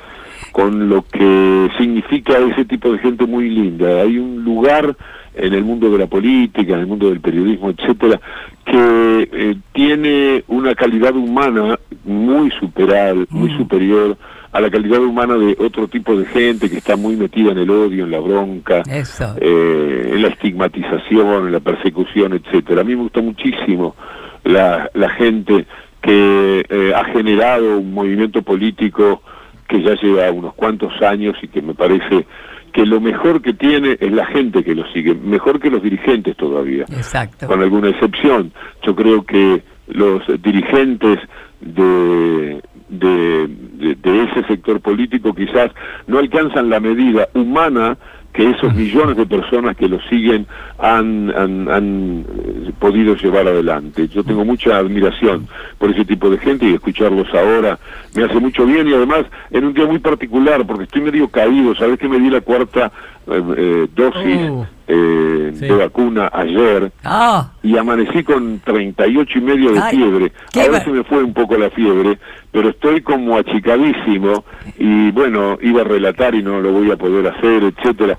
[0.52, 4.02] con lo que significa ese tipo de gente muy linda.
[4.02, 4.94] Hay un lugar
[5.34, 8.20] en el mundo de la política, en el mundo del periodismo, etcétera,
[8.64, 14.16] que eh, tiene una calidad humana muy superal, muy superior
[14.52, 17.70] a la calidad humana de otro tipo de gente que está muy metida en el
[17.70, 22.82] odio, en la bronca, eh, en la estigmatización, en la persecución, etcétera.
[22.82, 23.96] A mí me gusta muchísimo
[24.44, 25.66] la, la gente
[26.02, 29.22] que eh, ha generado un movimiento político
[29.68, 32.26] que ya lleva unos cuantos años y que me parece
[32.72, 36.36] que lo mejor que tiene es la gente que lo sigue, mejor que los dirigentes
[36.36, 37.46] todavía Exacto.
[37.46, 38.52] con alguna excepción.
[38.84, 41.18] Yo creo que los dirigentes
[41.60, 42.60] de,
[42.92, 45.70] de, de- de ese sector político quizás
[46.06, 47.96] no alcanzan la medida humana
[48.32, 50.46] que esos millones de personas que lo siguen
[50.78, 52.24] han, han, han,
[52.66, 54.08] eh, podido llevar adelante.
[54.08, 55.46] Yo tengo mucha admiración
[55.78, 57.78] por ese tipo de gente y escucharlos ahora
[58.16, 61.74] me hace mucho bien y además en un día muy particular porque estoy medio caído,
[61.74, 62.90] sabes que me di la cuarta
[63.26, 65.66] eh, eh, dosis Uh, eh, sí.
[65.66, 70.32] de vacuna ayer Ah, y amanecí con 38 y medio de Ay, fiebre.
[70.56, 72.18] Ahora va- se me fue un poco la fiebre,
[72.50, 74.44] pero estoy como achicadísimo
[74.78, 78.18] y bueno, iba a relatar y no lo voy a poder hacer, etcétera.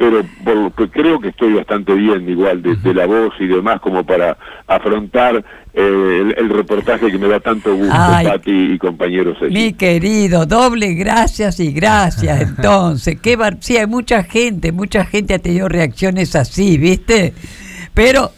[0.00, 3.46] Pero por lo que creo que estoy bastante bien igual de, de la voz y
[3.46, 4.34] demás como para
[4.66, 8.24] afrontar eh, el, el reportaje que me da tanto gusto, Ay.
[8.26, 9.36] Pati y compañeros.
[9.42, 9.52] allí.
[9.52, 12.40] mi querido, doble gracias y gracias.
[12.56, 13.58] Entonces, qué bar...
[13.60, 17.34] sí, hay mucha gente, mucha gente ha tenido reacciones así, ¿viste?
[17.92, 18.30] Pero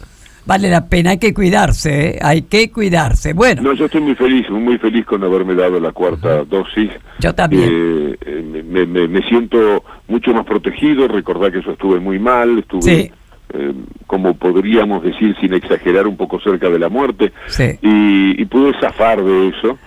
[0.45, 2.19] vale la pena, hay que cuidarse, ¿eh?
[2.21, 3.33] hay que cuidarse.
[3.33, 6.89] Bueno, No, yo estoy muy feliz, muy feliz con haberme dado la cuarta dosis.
[7.19, 7.69] yo también.
[7.71, 12.59] Eh, eh, me, me- me siento mucho más protegido, recordar que yo estuve muy mal,
[12.59, 13.11] estuve, Sí.
[13.53, 13.73] eh,
[14.07, 17.77] como podríamos decir sin exagerar, un poco cerca de la muerte, Sí.
[17.81, 19.77] y, y pude zafar de eso.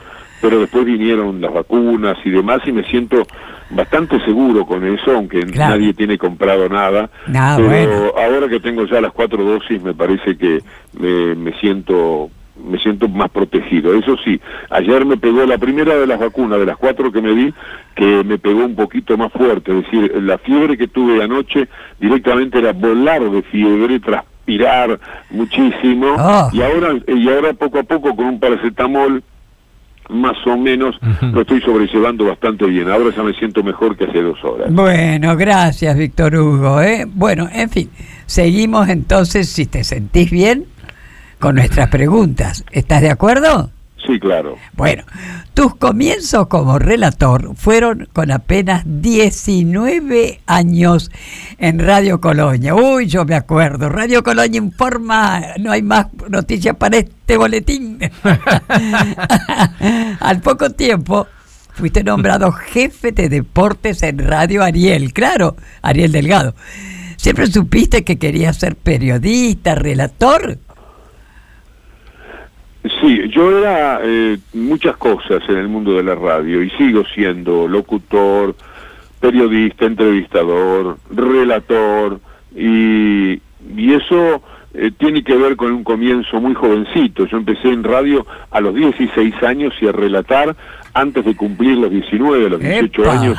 [0.40, 3.26] Pero después vinieron las vacunas y demás y me siento
[3.70, 7.10] bastante seguro con eso, aunque nadie tiene comprado nada.
[7.56, 10.62] pero ahora que tengo ya las cuatro dosis me parece que
[10.98, 12.30] me siento
[12.64, 13.94] me siento más protegido.
[13.94, 17.34] Eso sí, ayer me pegó la primera de las vacunas, de las cuatro que me
[17.34, 17.54] di,
[17.94, 19.76] que me pegó un poquito más fuerte.
[19.76, 21.68] Es decir, la fiebre que tuve anoche
[22.00, 24.98] directamente era volar de fiebre, transpirar
[25.30, 26.14] muchísimo.
[26.18, 26.48] Ah.
[26.52, 29.22] Y, ahora, y ahora poco a poco con un paracetamol
[30.08, 32.90] más o menos lo estoy sobrellevando bastante bien.
[32.90, 34.72] Ahora ya me siento mejor que hace dos horas.
[34.72, 36.80] Bueno, gracias Víctor Hugo.
[36.80, 37.06] ¿eh?
[37.06, 37.90] Bueno, en fin,
[38.26, 40.66] seguimos entonces, si te sentís bien,
[41.38, 42.64] con nuestras preguntas.
[42.72, 43.70] ¿Estás de acuerdo?
[44.06, 44.56] Sí, claro.
[44.74, 45.04] Bueno,
[45.54, 51.10] tus comienzos como relator fueron con apenas 19 años
[51.58, 52.74] en Radio Colonia.
[52.74, 53.88] Uy, yo me acuerdo.
[53.88, 57.98] Radio Colonia informa, no hay más noticias para este boletín.
[60.20, 61.26] Al poco tiempo
[61.72, 66.54] fuiste nombrado jefe de deportes en Radio Ariel, claro, Ariel Delgado.
[67.16, 70.58] ¿Siempre supiste que querías ser periodista, relator?
[73.00, 77.66] Sí, yo era eh, muchas cosas en el mundo de la radio y sigo siendo
[77.66, 78.54] locutor,
[79.20, 82.20] periodista, entrevistador, relator
[82.54, 83.40] y,
[83.76, 84.42] y eso
[84.74, 87.26] eh, tiene que ver con un comienzo muy jovencito.
[87.26, 90.54] Yo empecé en radio a los 16 años y a relatar
[90.92, 93.38] antes de cumplir los 19, los 18 años.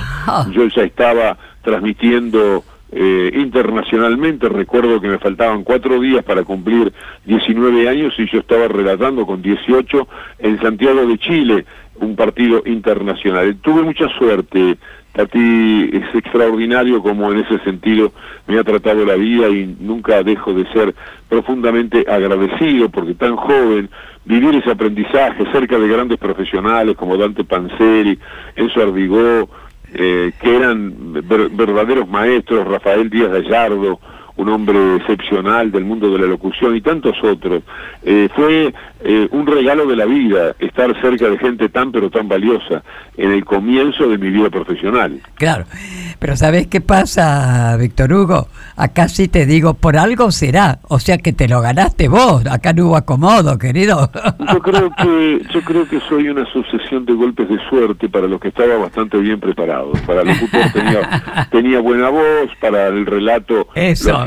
[0.51, 4.47] Yo ya estaba transmitiendo eh, internacionalmente.
[4.49, 6.93] Recuerdo que me faltaban cuatro días para cumplir
[7.25, 10.07] 19 años y yo estaba relatando con 18
[10.39, 11.65] en Santiago de Chile
[11.99, 13.57] un partido internacional.
[13.61, 14.77] Tuve mucha suerte.
[15.13, 18.13] Tati es extraordinario como en ese sentido
[18.45, 20.93] me ha tratado la vida y nunca dejo de ser
[21.27, 23.89] profundamente agradecido porque tan joven,
[24.25, 28.19] vivir ese aprendizaje cerca de grandes profesionales como Dante Panzeri,
[28.55, 29.49] Enzo Ardigó,
[29.97, 33.99] eh, que eran verdaderos maestros, Rafael Díaz Gallardo,
[34.37, 37.63] un hombre excepcional del mundo de la locución y tantos otros.
[38.03, 38.73] Eh, fue
[39.03, 42.83] eh, un regalo de la vida estar cerca de gente tan pero tan valiosa
[43.17, 45.19] en el comienzo de mi vida profesional.
[45.35, 45.65] Claro,
[46.19, 48.47] pero ¿sabes qué pasa, Víctor Hugo?
[48.75, 52.73] Acá sí te digo, por algo será, o sea que te lo ganaste vos, acá
[52.73, 54.11] no hubo acomodo, querido.
[54.53, 58.39] Yo creo que, yo creo que soy una sucesión de golpes de suerte para los
[58.39, 59.93] que estaba bastante bien preparado.
[60.05, 63.67] Para el locutor tenía, tenía buena voz, para el relato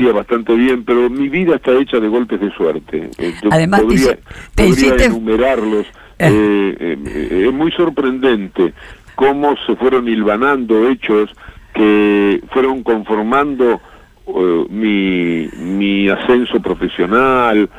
[0.01, 3.09] hacía bastante bien, pero mi vida está hecha de golpes de suerte.
[3.17, 4.17] Eh, Además, podría,
[4.55, 5.85] te, podría enumerarlos.
[6.17, 6.75] Eh.
[6.79, 8.73] Eh, es muy sorprendente
[9.15, 11.29] cómo se fueron hilvanando hechos
[11.73, 13.79] que fueron conformando
[14.69, 17.69] mi, mi ascenso profesional,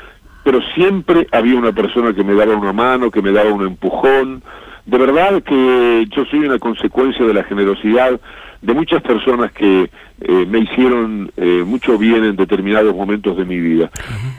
[0.44, 4.42] pero siempre había una persona que me daba una mano, que me daba un empujón.
[4.86, 8.20] De verdad que yo soy una consecuencia de la generosidad
[8.62, 13.58] de muchas personas que eh, me hicieron eh, mucho bien en determinados momentos de mi
[13.58, 13.90] vida.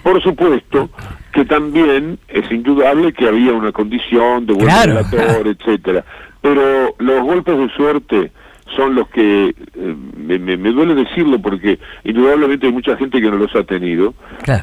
[0.02, 0.90] Por supuesto
[1.34, 6.06] que también es indudable que había una condición de buen relator, etcétera.
[6.42, 8.32] Pero los golpes de suerte
[8.76, 13.38] son los que eh, me, me, duele decirlo porque indudablemente hay mucha gente que no
[13.38, 14.14] los ha tenido,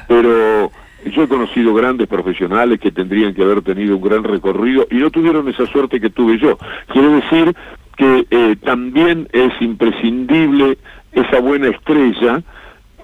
[0.08, 0.70] pero
[1.06, 5.10] yo he conocido grandes profesionales que tendrían que haber tenido un gran recorrido y no
[5.10, 6.58] tuvieron esa suerte que tuve yo.
[6.92, 7.54] Quiero decir
[7.96, 10.78] que eh, también es imprescindible
[11.12, 12.42] esa buena estrella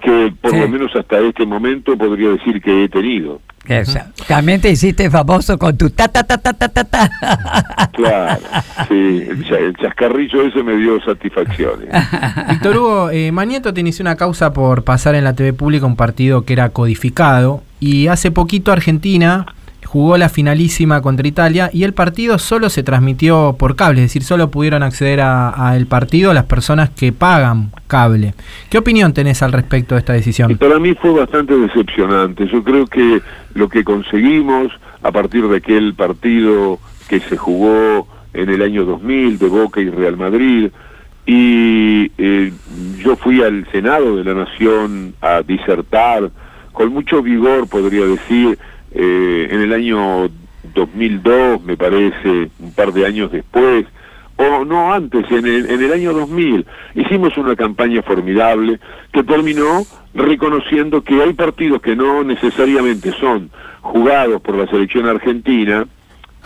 [0.01, 3.41] que por lo menos hasta este momento podría decir que he tenido.
[4.27, 7.09] También te hiciste famoso con tu ta ta ta ta ta ta.
[7.93, 8.41] Claro,
[8.87, 11.89] sí, el, chascarrillo ese me dio satisfacciones.
[12.49, 15.95] Víctor Hugo, eh, Manieto te inició una causa por pasar en la TV pública un
[15.95, 19.47] partido que era codificado y hace poquito Argentina
[19.85, 24.23] jugó la finalísima contra Italia y el partido solo se transmitió por cable, es decir,
[24.23, 28.33] solo pudieron acceder al partido las personas que pagan cable.
[28.69, 30.57] ¿Qué opinión tenés al respecto de esta decisión?
[30.57, 32.47] para mí fue bastante decepcionante.
[32.47, 33.21] Yo creo que
[33.53, 34.71] lo que conseguimos
[35.03, 39.89] a partir de aquel partido que se jugó en el año 2000 de Boca y
[39.89, 40.69] Real Madrid,
[41.25, 42.53] y eh,
[43.03, 46.31] yo fui al Senado de la Nación a disertar
[46.71, 48.57] con mucho vigor, podría decir,
[48.99, 50.27] eh, en el año
[50.73, 53.85] 2002, me parece, un par de años después,
[54.37, 58.79] o no antes, en el, en el año 2000, hicimos una campaña formidable
[59.11, 59.83] que terminó
[60.15, 65.85] reconociendo que hay partidos que no necesariamente son jugados por la selección argentina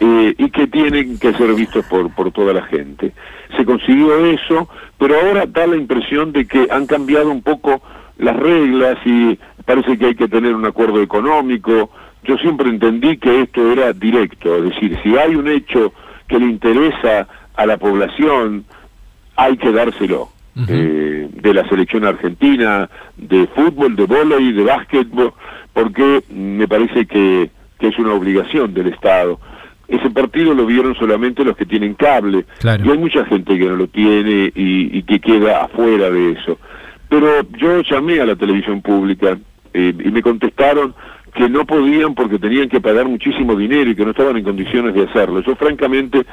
[0.02, 3.14] eh, y que tienen que ser vistos por, por toda la gente.
[3.56, 7.82] Se consiguió eso, pero ahora da la impresión de que han cambiado un poco
[8.18, 11.90] las reglas y parece que hay que tener un acuerdo económico,
[12.24, 15.94] yo siempre entendí que esto era directo, es decir, si hay un hecho
[16.28, 18.66] que le interesa a la población,
[19.36, 20.30] hay que dárselo.
[20.68, 24.04] Eh, de la selección argentina, de fútbol, de
[24.42, 25.34] y de básquetbol,
[25.72, 29.40] porque me parece que, que es una obligación del Estado
[29.92, 32.46] ese partido lo vieron solamente los que tienen cable.
[32.64, 36.58] Y hay mucha gente que no lo tiene y, y, que queda afuera de eso.
[37.10, 39.38] Pero yo llamé a la televisión pública
[39.74, 40.96] eh, y me contestaron
[41.34, 44.94] que no podían porque tenían que pagar muchísimo dinero y que no estaban en condiciones
[44.94, 45.42] de hacerlo.
[45.42, 46.26] Yo francamente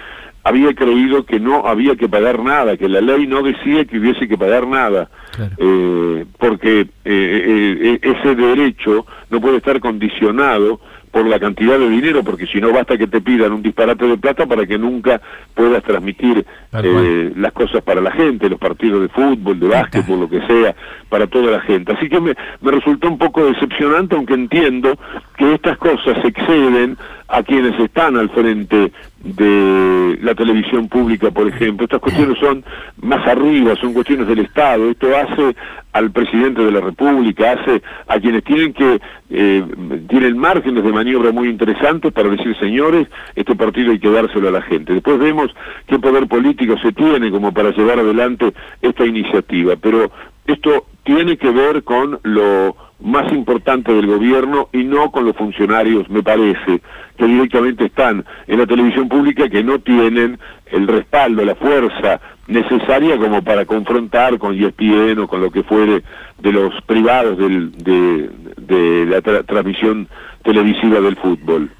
[0.44, 4.28] había creído que no había que pagar nada, que la ley no decía que hubiese
[4.28, 5.10] que pagar nada,
[5.58, 10.80] eh, porque eh, ese derecho no puede estar condicionado
[11.10, 14.16] por la cantidad de dinero, porque si no basta que te pidan un disparate de
[14.16, 15.20] plata para que nunca
[15.54, 20.28] puedas transmitir eh, las cosas para la gente, los partidos de fútbol, de básquetbol, lo
[20.28, 20.74] que sea,
[21.08, 21.92] para toda la gente.
[21.92, 24.98] Así que me, me resultó un poco decepcionante, aunque entiendo
[25.36, 26.96] que estas cosas exceden
[27.28, 28.90] a quienes están al frente
[29.22, 31.84] de la televisión pública, por ejemplo.
[31.84, 32.64] Estas cuestiones son
[33.02, 34.90] más arriba, son cuestiones del Estado.
[34.90, 35.54] Esto hace
[35.92, 39.64] al presidente de la República, hace a quienes tienen que, eh,
[40.08, 44.52] tienen márgenes de maniobra muy interesantes para decir, señores, este partido hay que dárselo a
[44.52, 44.94] la gente.
[44.94, 45.54] Después vemos
[45.86, 49.74] qué poder político se tiene como para llevar adelante esta iniciativa.
[49.76, 50.10] Pero
[50.48, 56.08] esto tiene que ver con lo más importante del gobierno y no con los funcionarios,
[56.10, 56.80] me parece,
[57.16, 63.16] que directamente están en la televisión pública que no tienen el respaldo, la fuerza necesaria
[63.18, 66.02] como para confrontar con ESPN o con lo que fuere
[66.38, 70.08] de los privados del, de, de la transmisión
[70.42, 71.70] televisiva del fútbol.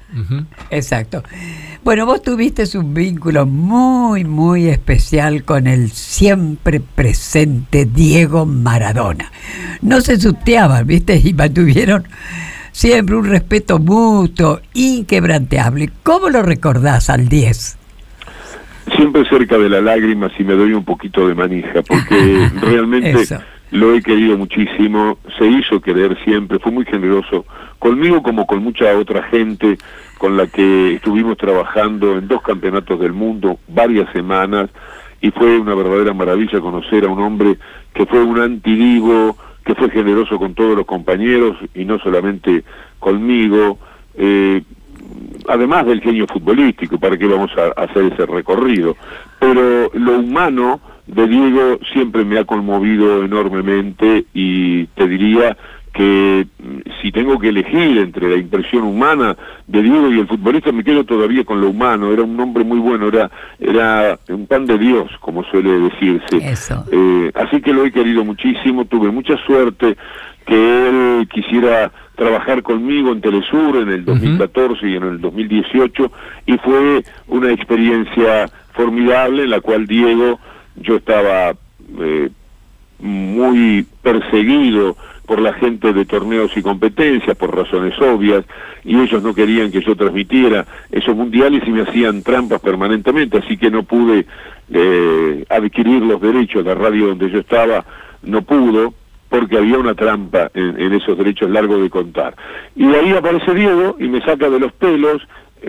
[0.69, 1.23] Exacto.
[1.83, 9.31] Bueno, vos tuviste un vínculo muy, muy especial con el siempre presente Diego Maradona.
[9.81, 11.21] No se suteaban, ¿viste?
[11.23, 12.05] Y mantuvieron
[12.71, 15.89] siempre un respeto mutuo, inquebrantable.
[16.03, 17.77] ¿Cómo lo recordás al 10?
[18.95, 23.25] Siempre cerca de la lágrima si me doy un poquito de manija, porque realmente
[23.71, 27.45] lo he querido muchísimo, se hizo querer siempre, fue muy generoso
[27.77, 29.77] conmigo como con mucha otra gente
[30.17, 34.69] con la que estuvimos trabajando en dos campeonatos del mundo varias semanas
[35.21, 37.57] y fue una verdadera maravilla conocer a un hombre
[37.93, 42.63] que fue un antidivo, que fue generoso con todos los compañeros y no solamente
[42.99, 43.77] conmigo,
[44.15, 44.63] eh,
[45.47, 48.95] además del genio futbolístico, para qué vamos a hacer ese recorrido,
[49.39, 50.79] pero lo humano
[51.09, 55.57] de Diego siempre me ha conmovido enormemente y te diría
[55.93, 59.35] que mm, si tengo que elegir entre la impresión humana
[59.67, 62.13] de Diego y el futbolista, me quedo todavía con lo humano.
[62.13, 66.37] Era un hombre muy bueno, era, era un pan de Dios, como suele decirse.
[66.91, 69.97] Eh, así que lo he querido muchísimo, tuve mucha suerte
[70.45, 76.11] que él quisiera trabajar conmigo en Telesur en el 2014 y en el 2018
[76.47, 80.39] y fue una experiencia formidable en la cual Diego,
[80.75, 81.53] yo estaba
[81.99, 82.29] eh,
[82.99, 88.43] muy perseguido por la gente de torneos y competencias, por razones obvias,
[88.83, 93.55] y ellos no querían que yo transmitiera esos mundiales y me hacían trampas permanentemente, así
[93.55, 94.25] que no pude
[94.71, 97.85] eh, adquirir los derechos, la radio donde yo estaba
[98.23, 98.93] no pudo,
[99.29, 102.35] porque había una trampa en, esos derechos largos de contar.
[102.75, 105.21] Y ahí aparece Diego y me saca de los pelos,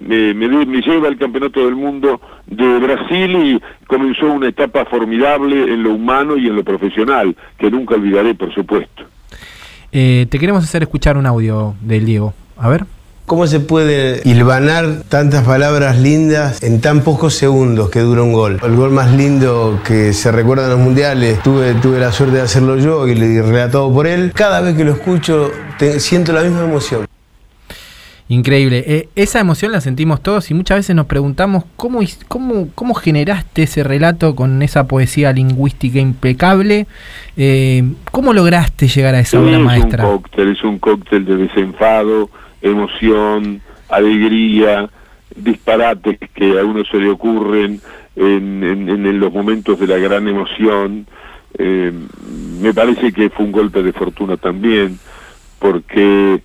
[0.02, 5.72] me, me, me, lleva al Campeonato del Mundo de Brasil y comenzó una etapa formidable
[5.72, 9.04] en lo humano y en lo profesional, que nunca olvidaré, por supuesto.
[9.92, 12.34] Eh, te queremos hacer escuchar un audio del Diego.
[12.56, 12.84] A ver.
[13.26, 18.58] ¿Cómo se puede hilvanar tantas palabras lindas en tan pocos segundos que dura un gol?
[18.60, 22.42] El gol más lindo que se recuerda en los mundiales, tuve, tuve la suerte de
[22.42, 24.32] hacerlo yo y relatado por él.
[24.34, 25.52] Cada vez que lo escucho
[25.98, 27.09] siento la misma emoción.
[28.30, 28.84] Increíble.
[28.86, 33.64] Eh, esa emoción la sentimos todos y muchas veces nos preguntamos cómo, cómo, cómo generaste
[33.64, 36.86] ese relato con esa poesía lingüística impecable.
[37.36, 40.04] Eh, ¿Cómo lograste llegar a esa obra maestra?
[40.04, 42.30] Es un cóctel, es un cóctel de desenfado,
[42.62, 44.88] emoción, alegría,
[45.34, 47.80] disparates que a uno se le ocurren
[48.14, 51.04] en, en, los momentos de la gran emoción.
[51.58, 51.92] Eh,
[52.62, 55.00] me parece que fue un golpe de fortuna también,
[55.58, 56.44] porque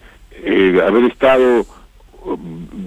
[0.84, 1.75] haber estado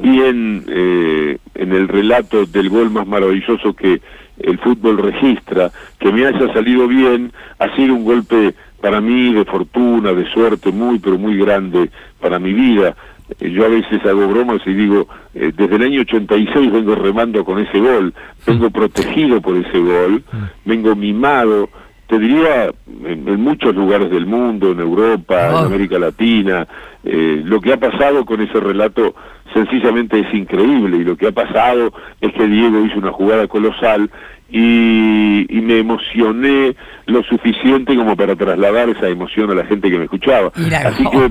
[0.02, 4.00] bien eh, en el relato del gol más maravilloso que
[4.38, 9.44] el fútbol registra, que me haya salido bien, ha sido un golpe para mí de
[9.44, 12.94] fortuna, de suerte muy, pero muy grande para mi vida.
[13.40, 17.44] Eh, yo a veces hago bromas y digo, eh, desde el año 86 vengo remando
[17.44, 18.14] con ese gol,
[18.46, 20.22] vengo protegido por ese gol,
[20.64, 21.68] vengo mimado
[22.08, 22.70] te diría,
[23.04, 25.60] en, en muchos lugares del mundo, en Europa, Oh.
[25.60, 26.66] en América Latina,
[27.04, 29.14] eh, lo que ha pasado con ese relato
[29.54, 34.10] sencillamente es increíble y lo que ha pasado es que Diego hizo una jugada colosal
[34.50, 36.74] y, y me emocioné
[37.06, 40.50] lo suficiente como para trasladar esa emoción a la gente que me escuchaba.
[40.86, 41.10] Así oh.
[41.10, 41.30] que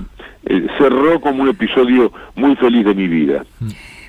[0.50, 3.44] eh, cerró como un episodio muy feliz de mi vida.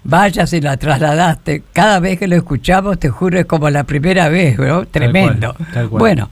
[0.05, 1.63] Vaya si la trasladaste.
[1.73, 4.87] Cada vez que lo escuchamos, te juro, es como la primera vez, ¿no?
[4.87, 5.55] Tremendo.
[5.55, 6.01] cual, tal cual.
[6.01, 6.31] Bueno,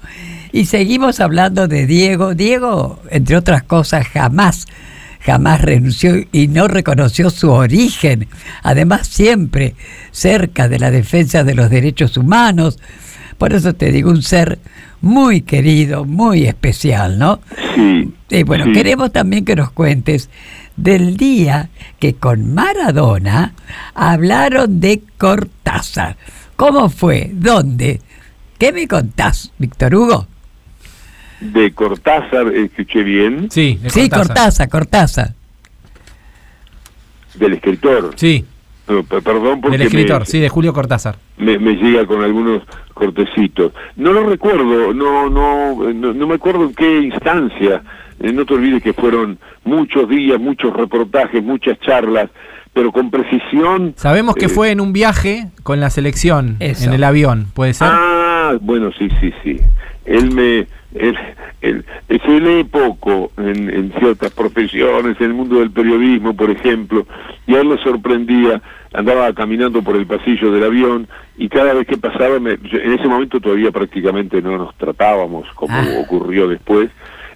[0.52, 2.34] y seguimos hablando de Diego.
[2.34, 4.66] Diego, entre otras cosas, jamás,
[5.20, 8.28] jamás renunció y no reconoció su origen.
[8.62, 9.74] Además, siempre
[10.12, 12.78] cerca de la defensa de los derechos humanos.
[13.36, 14.58] Por eso te digo, un ser
[15.02, 17.40] muy querido, muy especial, ¿no?
[17.74, 18.14] Sí.
[18.30, 18.72] Y bueno, sí.
[18.72, 20.30] queremos también que nos cuentes
[20.76, 21.68] del día
[21.98, 23.52] que con Maradona
[23.94, 26.16] hablaron de Cortázar.
[26.56, 27.30] ¿Cómo fue?
[27.32, 28.00] ¿Dónde?
[28.58, 30.26] ¿Qué me contás, Víctor Hugo?
[31.40, 35.34] De Cortázar, escuché bien, Sí, de Sí, Cortázar, Cortázar.
[37.34, 38.12] del escritor.
[38.16, 38.44] Sí,
[38.88, 41.16] No, pe- perdón porque del escritor, me, sí, de Julio Cortázar.
[41.36, 42.62] me, me llega con algunos
[42.94, 43.72] cortecitos.
[43.96, 47.82] No lo recuerdo, no, no, no, no me acuerdo en qué instancia.
[48.20, 52.30] Eh, no te olvides que fueron muchos días, muchos reportajes, muchas charlas,
[52.72, 53.94] pero con precisión.
[53.96, 56.86] Sabemos que eh, fue en un viaje con la selección, Eso.
[56.88, 57.88] en el avión, ¿puede ser?
[57.90, 59.60] Ah, bueno, sí, sí, sí.
[60.04, 61.16] Él me, él,
[61.62, 67.06] él, se lee poco en, en ciertas profesiones, en el mundo del periodismo, por ejemplo,
[67.46, 68.62] y a él le sorprendía,
[68.94, 72.92] andaba caminando por el pasillo del avión y cada vez que pasaba, me- yo- en
[72.92, 75.86] ese momento todavía prácticamente no nos tratábamos como Ah.
[76.00, 76.88] ocurrió después,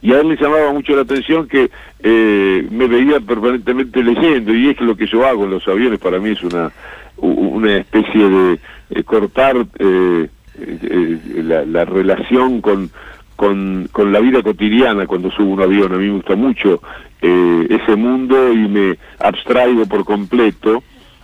[0.03, 1.71] y a él le llamaba mucho la atención que
[2.03, 6.19] eh, me veía permanentemente leyendo, y es lo que yo hago en los aviones para
[6.19, 6.71] mí es una,
[7.19, 8.59] una especie de
[8.91, 10.29] eh, cortar eh,
[10.59, 12.91] eh, eh, la, la relación con,
[13.37, 15.93] con, con la vida cotidiana cuando subo un avión.
[15.93, 16.83] A mí me gusta mucho
[17.23, 20.83] ese mundo y me abstraigo por completo.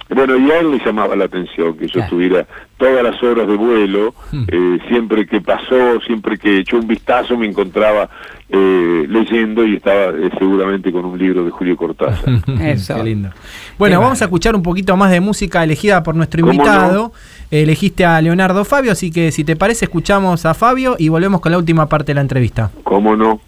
[0.08, 2.04] Bueno, y a él le llamaba la atención que yo Claro.
[2.04, 2.46] estuviera
[2.78, 4.44] todas las horas de vuelo, Hmm.
[4.48, 8.08] eh, siempre que pasó, siempre que echó un vistazo me encontraba
[8.48, 12.24] eh, leyendo y estaba eh, seguramente con un libro de Julio Cortázar.
[12.62, 12.94] Eso.
[12.94, 13.30] Qué lindo.
[13.78, 17.12] Bueno, Qué vamos a escuchar un poquito más de música elegida por nuestro ¿Cómo invitado.
[17.50, 21.50] Elegiste a Leonardo Fabio, así que si te parece, escuchamos a Fabio y volvemos con
[21.52, 22.70] la última parte de la entrevista.
[22.84, 23.40] ¿Cómo no?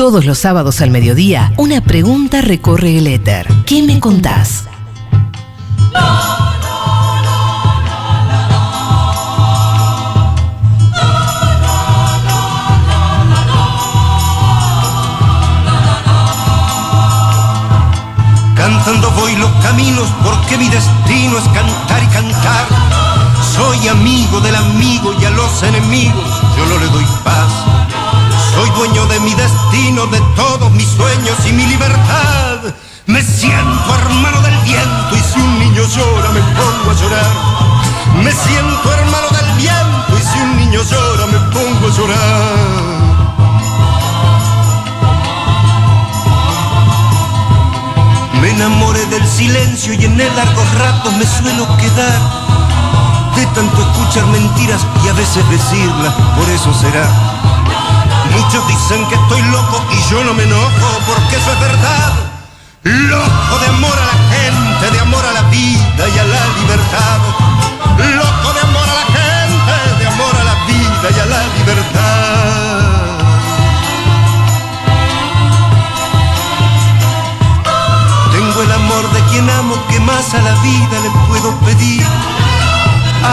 [0.00, 3.46] Todos los sábados al mediodía, una pregunta recorre el éter.
[3.66, 4.64] ¿Qué me contás?
[18.56, 22.66] Cantando voy los caminos porque mi destino es cantar y cantar.
[23.54, 27.79] Soy amigo del amigo y a los enemigos yo no le doy paz.
[28.54, 32.74] Soy dueño de mi destino, de todos mis sueños y mi libertad.
[33.06, 37.30] Me siento hermano del viento y si un niño llora me pongo a llorar.
[38.22, 43.00] Me siento hermano del viento y si un niño llora me pongo a llorar.
[48.40, 52.20] Me enamoré del silencio y en el largo rato me suelo quedar.
[53.36, 57.39] De tanto escuchar mentiras y a veces decirlas, por eso será.
[58.32, 62.12] Muchos dicen que estoy loco y yo no me enojo porque eso es verdad.
[62.82, 67.18] Loco de amor a la gente, de amor a la vida y a la libertad.
[67.98, 72.20] Loco de amor a la gente, de amor a la vida y a la libertad.
[78.32, 82.06] Tengo el amor de quien amo que más a la vida le puedo pedir.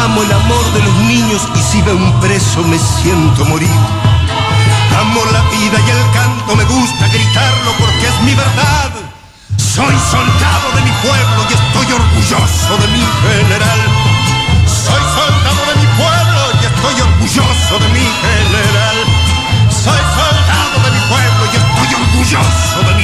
[0.04, 4.07] Amo el amor de los niños y si veo un preso me siento morir.
[5.00, 8.92] Amo la vida y el canto, me gusta gritarlo porque es mi verdad.
[9.58, 13.80] Soy soldado de mi pueblo y estoy orgulloso de mi general.
[14.66, 18.98] Soy soldado de mi pueblo y estoy orgulloso de mi general.
[19.70, 22.97] Soy soldado de mi pueblo y estoy orgulloso de mi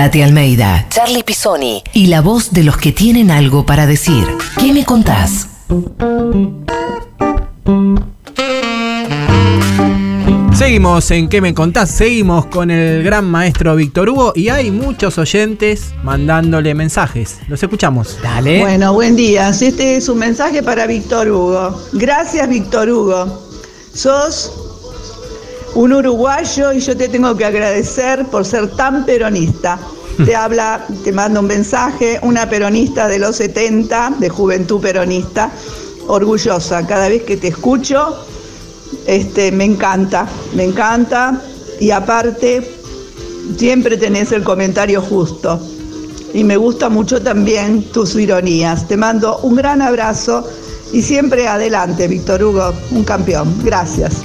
[0.00, 4.26] Tati Almeida, Charlie Pisoni y la voz de los que tienen algo para decir.
[4.58, 5.46] ¿Qué me contás?
[10.54, 11.90] Seguimos en ¿Qué me contás?
[11.90, 17.36] Seguimos con el gran maestro Víctor Hugo y hay muchos oyentes mandándole mensajes.
[17.48, 18.16] Los escuchamos.
[18.22, 18.60] Dale.
[18.60, 19.50] Bueno, buen día.
[19.50, 21.78] Este es un mensaje para Víctor Hugo.
[21.92, 23.50] Gracias, Víctor Hugo.
[23.92, 24.69] Sos
[25.80, 29.78] un uruguayo y yo te tengo que agradecer por ser tan peronista.
[30.26, 35.50] Te habla, te mando un mensaje, una peronista de los 70, de Juventud Peronista,
[36.08, 36.86] orgullosa.
[36.86, 38.26] Cada vez que te escucho,
[39.06, 41.40] este, me encanta, me encanta.
[41.78, 42.70] Y aparte,
[43.56, 45.58] siempre tenés el comentario justo.
[46.34, 48.86] Y me gusta mucho también tus ironías.
[48.86, 50.46] Te mando un gran abrazo
[50.92, 53.54] y siempre adelante, Víctor Hugo, un campeón.
[53.64, 54.16] Gracias.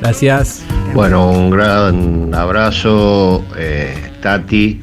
[0.00, 0.62] Gracias.
[0.94, 4.80] Bueno, un gran abrazo, eh, Tati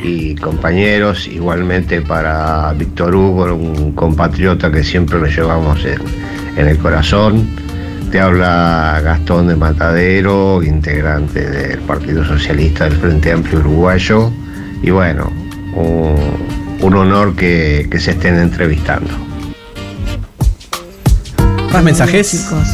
[0.00, 6.00] y compañeros, igualmente para Víctor Hugo, un compatriota que siempre lo llevamos en,
[6.56, 7.48] en el corazón.
[8.10, 14.30] Te habla Gastón de Matadero, integrante del Partido Socialista del Frente Amplio Uruguayo.
[14.82, 15.30] Y bueno,
[15.74, 16.16] un,
[16.80, 19.10] un honor que, que se estén entrevistando.
[21.72, 22.30] ¿Más mensajes?
[22.30, 22.68] Chicos,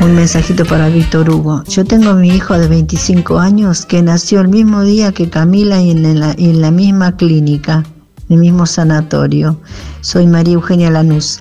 [0.00, 1.64] un mensajito para Víctor Hugo.
[1.64, 5.80] Yo tengo a mi hijo de 25 años que nació el mismo día que Camila
[5.80, 6.20] y en
[6.60, 7.84] la, misma clínica,
[8.28, 9.60] en el mismo sanatorio.
[10.02, 11.40] Soy María Eugenia Lanús.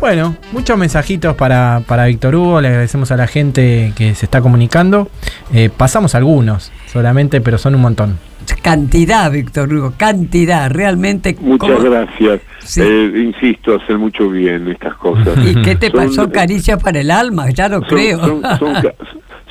[0.00, 2.60] Bueno, muchos mensajitos para, para Víctor Hugo.
[2.60, 5.08] Le agradecemos a la gente que se está comunicando.
[5.52, 8.18] Eh, pasamos algunos solamente, pero son un montón.
[8.62, 11.36] Cantidad, Víctor Hugo, cantidad, realmente.
[11.40, 12.40] Muchas ¿cómo- gracias.
[12.60, 12.80] Sí.
[12.82, 15.36] Eh, insisto, hacen mucho bien estas cosas.
[15.46, 16.30] ¿Y qué te Son- pasó?
[16.32, 18.18] Caricias para el alma, ya lo son, creo.
[18.20, 18.94] son- son ca-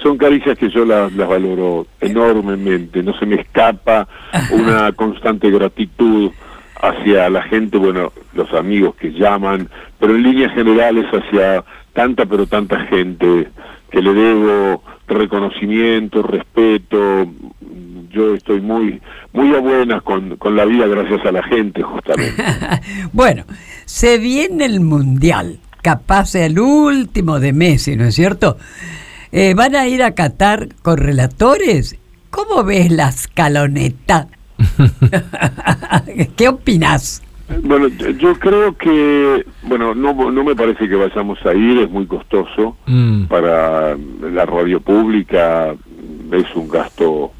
[0.01, 3.01] son caricias que yo las, las valoro enormemente.
[3.03, 4.07] No se me escapa
[4.51, 6.31] una constante gratitud
[6.81, 9.69] hacia la gente, bueno, los amigos que llaman,
[9.99, 11.63] pero en líneas generales hacia
[11.93, 13.47] tanta, pero tanta gente
[13.89, 17.27] que le debo reconocimiento, respeto.
[18.13, 19.01] Yo estoy muy,
[19.33, 22.43] muy a buenas con, con la vida gracias a la gente, justamente.
[23.13, 23.43] bueno,
[23.85, 28.57] se viene el Mundial, capaz el último de Messi, ¿no es cierto?
[29.31, 31.97] Eh, ¿Van a ir a Qatar con relatores?
[32.29, 34.27] ¿Cómo ves la escaloneta?
[36.37, 37.21] ¿Qué opinas?
[37.63, 41.89] Bueno, yo- yo creo que, bueno, no, no me parece que vayamos a ir, es
[41.89, 43.25] muy costoso Mm.
[43.25, 43.95] para
[44.31, 45.73] la radio pública,
[46.31, 47.31] es un gasto.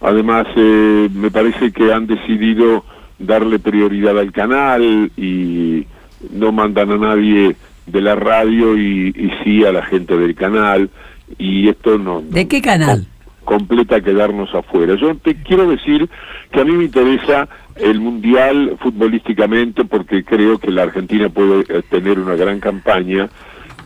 [0.00, 2.84] Además, eh, me parece que han decidido
[3.18, 5.86] darle prioridad al canal y
[6.32, 10.90] no mandan a nadie de la radio y, y sí a la gente del canal
[11.36, 13.06] y esto no, ¿De qué canal?
[13.44, 14.94] completa quedarnos afuera.
[14.94, 16.08] Yo te quiero decir
[16.52, 21.82] que a mí me interesa el mundial futbolísticamente porque creo que la Argentina puede eh,
[21.88, 23.28] tener una gran campaña,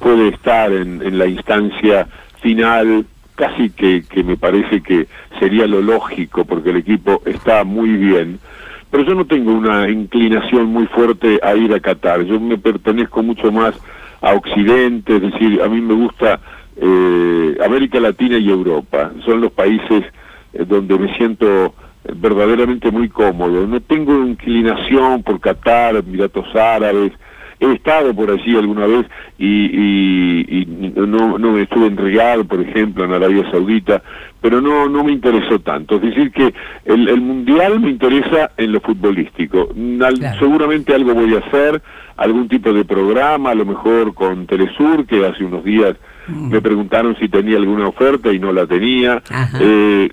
[0.00, 2.08] puede estar en, en la instancia
[2.40, 3.06] final,
[3.42, 5.08] casi que, que me parece que
[5.40, 8.38] sería lo lógico porque el equipo está muy bien.
[8.88, 12.22] Pero yo no tengo una inclinación muy fuerte a ir a Qatar.
[12.22, 13.74] Yo me pertenezco mucho más
[14.20, 16.38] a Occidente, es decir, a mí me gusta
[16.76, 19.10] eh, América Latina y Europa.
[19.24, 20.04] Son los países
[20.52, 21.74] eh, donde me siento
[22.14, 23.66] verdaderamente muy cómodo.
[23.66, 27.10] No tengo inclinación por Qatar, Emiratos Árabes.
[27.62, 29.06] He estado por allí alguna vez
[29.38, 34.02] y, y- y no, no estuve en Riyadh, por ejemplo, en Arabia Saudita,
[34.40, 35.96] pero no, no me interesó tanto.
[35.96, 36.52] Es decir, que
[36.84, 39.68] el, el Mundial me interesa en lo futbolístico.
[40.04, 41.80] Al- Seguramente algo voy a hacer,
[42.16, 45.94] algún tipo de programa, a lo mejor con Telesur, que hace unos días
[46.28, 49.22] me preguntaron si tenía alguna oferta y no la tenía.
[49.60, 50.08] Eh,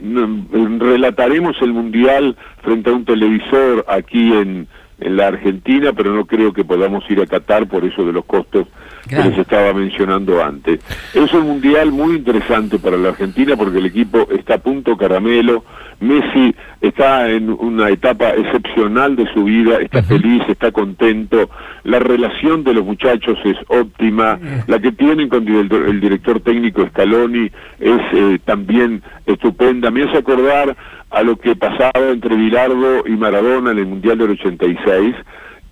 [0.79, 4.67] relataremos el Mundial frente a un televisor aquí en,
[5.01, 8.25] en la Argentina, pero no creo que podamos ir a Qatar por eso de los
[8.25, 8.67] costos
[9.07, 9.23] Claro.
[9.23, 10.81] que les estaba mencionando antes.
[11.15, 15.63] Es un Mundial muy interesante para la Argentina porque el equipo está a punto caramelo.
[15.99, 21.49] Messi está en una etapa excepcional de su vida, está feliz, está contento.
[21.83, 24.37] La relación de los muchachos es óptima.
[24.67, 29.89] La que tienen con el, el director técnico Scaloni es eh, también estupenda.
[29.91, 30.75] Me hace acordar
[31.09, 35.15] a lo que pasaba entre Bilardo y Maradona en el Mundial del 86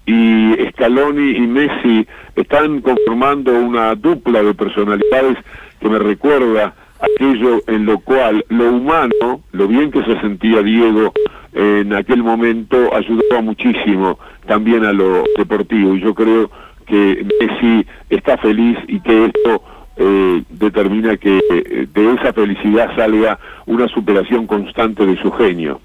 [0.06, 5.38] y Scaloni y Messi están conformando una dupla de personalidades
[5.80, 11.14] que me recuerda aquello en lo cual lo humano, lo bien que se sentía Diego
[11.54, 14.18] en aquel momento, ayudaba muchísimo
[14.48, 15.96] también a lo deportivo.
[15.96, 16.50] Y yo creo
[16.86, 19.62] que Messi está feliz y que esto
[19.98, 25.80] eh, determina que eh, de esa felicidad salga una superación constante de su genio.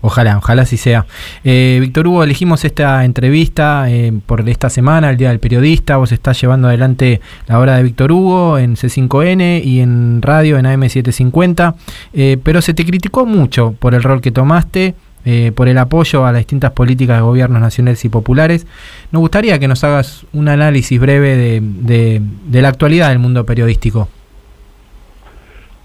[0.00, 1.06] Ojalá, ojalá así sea.
[1.44, 5.96] Eh, Víctor Hugo, elegimos esta entrevista eh, por esta semana, el Día del Periodista.
[5.96, 10.66] Vos estás llevando adelante la hora de Víctor Hugo en C5N y en radio en
[10.66, 11.74] AM750,
[12.12, 14.94] eh, pero se te criticó mucho por el rol que tomaste.
[15.24, 18.66] Eh, por el apoyo a las distintas políticas de gobiernos nacionales y populares.
[19.12, 23.44] Nos gustaría que nos hagas un análisis breve de, de- de la actualidad del mundo
[23.44, 24.08] periodístico.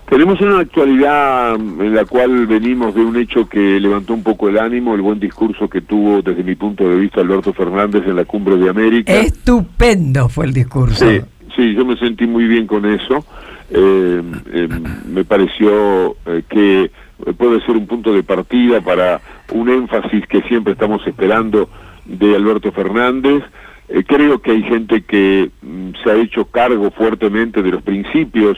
[0.09, 4.59] Tenemos una actualidad en la cual venimos de un hecho que levantó un poco el
[4.59, 8.25] ánimo, el buen discurso que tuvo desde mi punto de vista Alberto Fernández en la
[8.25, 9.13] Cumbre de América.
[9.13, 11.09] Estupendo fue el discurso.
[11.09, 11.21] Sí,
[11.55, 13.25] sí, yo me sentí muy bien con eso.
[13.71, 14.21] Eh,
[14.53, 14.67] eh,
[15.09, 16.91] me pareció eh, que
[17.37, 21.69] puede ser un punto de partida para un énfasis que siempre estamos esperando
[22.05, 23.43] de Alberto Fernández.
[23.89, 28.57] Eh, creo que hay gente que mm, se ha hecho cargo fuertemente de los principios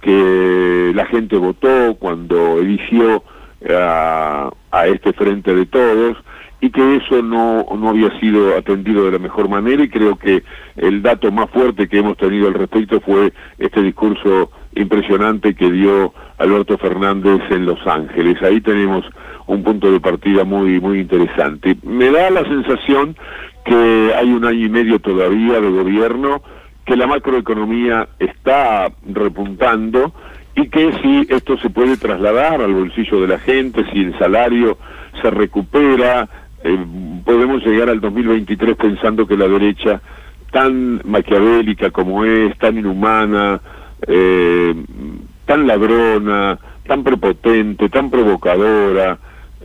[0.00, 3.24] que la gente votó cuando eligió
[3.70, 6.16] a, a este frente de todos
[6.60, 10.42] y que eso no, no había sido atendido de la mejor manera y creo que
[10.76, 16.12] el dato más fuerte que hemos tenido al respecto fue este discurso impresionante que dio
[16.38, 18.40] Alberto Fernández en Los Ángeles.
[18.42, 19.04] Ahí tenemos
[19.46, 21.76] un punto de partida muy muy interesante.
[21.82, 23.16] Me da la sensación
[23.64, 26.42] que hay un año y medio todavía de gobierno,
[26.84, 30.12] que la macroeconomía está repuntando
[30.54, 34.78] y que si esto se puede trasladar al bolsillo de la gente, si el salario
[35.20, 36.28] se recupera,
[36.62, 36.78] eh,
[37.24, 40.00] podemos llegar al 2023 pensando que la derecha,
[40.52, 43.60] tan maquiavélica como es, tan inhumana,
[44.06, 44.74] eh,
[45.44, 49.18] tan ladrona, tan prepotente, tan provocadora,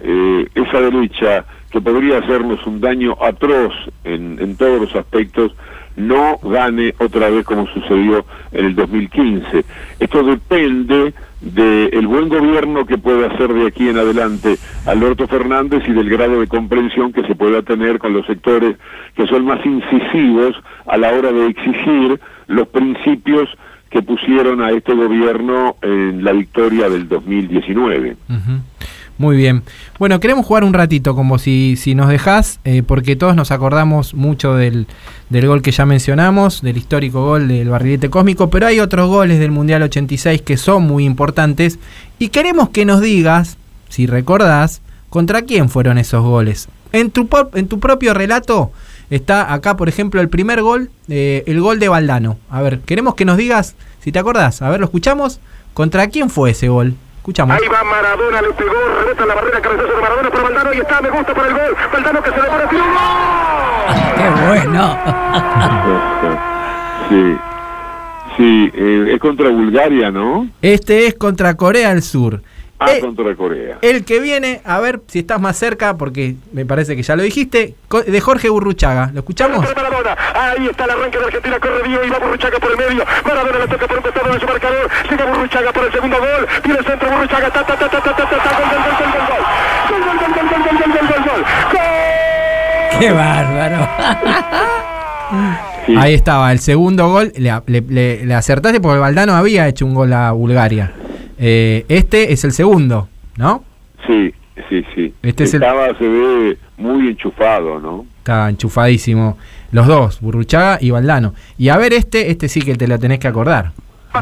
[0.04, 3.74] eh, esa derecha que podría hacernos un daño atroz
[4.04, 5.56] en, todos los aspectos,
[5.96, 9.66] no gane otra vez como sucedió en el 2015.
[10.00, 15.92] Esto depende del buen gobierno que pueda hacer de aquí en adelante Alberto Fernández y
[15.92, 18.78] del grado de comprensión que se pueda tener con los sectores
[19.16, 20.56] que son más incisivos
[20.86, 23.50] a la hora de exigir los principios
[23.92, 28.16] que pusieron a este gobierno en la victoria del 2019.
[28.30, 28.52] Ujú.
[29.18, 29.62] Muy bien.
[30.00, 34.16] Bueno, queremos jugar un ratito, como si, si nos dejás, eh, porque todos nos acordamos
[34.16, 34.88] mucho del,
[35.30, 39.40] del gol que ya mencionamos, del histórico gol del barrilete cósmico, pero hay otros goles
[39.40, 41.78] del Mundial 86 que son muy importantes
[42.18, 43.58] y queremos que nos digas,
[43.90, 46.70] si recordás, contra quién fueron esos goles.
[46.94, 48.72] En tu, en tu propio relato
[49.12, 52.38] está acá, por ejemplo, el primer gol, eh, el gol de Valdano.
[52.50, 55.40] A ver, queremos que nos digas, si te acordás, a ver, lo escuchamos,
[55.76, 56.96] ¿contra quién fue ese gol?
[57.18, 57.56] Escuchamos.
[57.56, 61.02] Ahí va Maradona, le pegó, rebota la barrera, cabezazo de Maradona para Valdano y está,
[61.02, 61.78] me gusta para el gol.
[61.94, 63.92] Valdano que se demora, tiro, ¡gol!
[64.18, 64.98] ¡Qué bueno!
[67.12, 67.36] Sí,
[68.38, 70.48] sí, eh, es contra Bulgaria, ¿no?
[70.62, 72.42] Este es contra Corea del Sur.
[72.84, 73.78] Ah, eh, contra Corea.
[73.84, 77.22] El que viene, a ver si estás más cerca, porque me parece que ya lo
[77.22, 77.76] dijiste,
[78.08, 79.12] de Jorge Burruchaga.
[79.14, 79.64] ¿Lo escuchamos?
[79.64, 80.18] Maradona.
[80.34, 83.06] Ahí está el arranque de Argentina, corre Diego y va Burruchaga por el medio.
[83.24, 84.90] Maradona le toca por un costado de su marcador.
[85.08, 86.48] Llega Burruchaga por el segundo gol.
[86.64, 87.52] Tiene centro Burruchaga.
[87.52, 89.42] Ta, ta, ta, ta, ta, ta, ta, gol, gol, gol, gol, gol.
[89.92, 91.42] Gol, gol, gol, gol, gol, gol, gol, gol.
[91.72, 93.00] ¡Gol!
[93.00, 93.88] ¡Qué bárbaro!
[95.86, 95.96] Sí.
[95.98, 99.96] Ahí estaba, el segundo gol, le, le, le, le acertaste porque Valdano había hecho un
[99.96, 100.92] gol a Bulgaria.
[101.44, 103.64] Eh, este es el segundo, ¿no?
[104.06, 104.32] Sí,
[104.70, 105.12] sí, sí.
[105.24, 108.06] Este es el- Estaba, se ve muy enchufado, ¿no?
[108.20, 109.38] Está enchufadísimo.
[109.72, 111.34] Los dos, Burruchaga y Valdano.
[111.58, 113.72] Y a ver este, este sí que te lo tenés que acordar.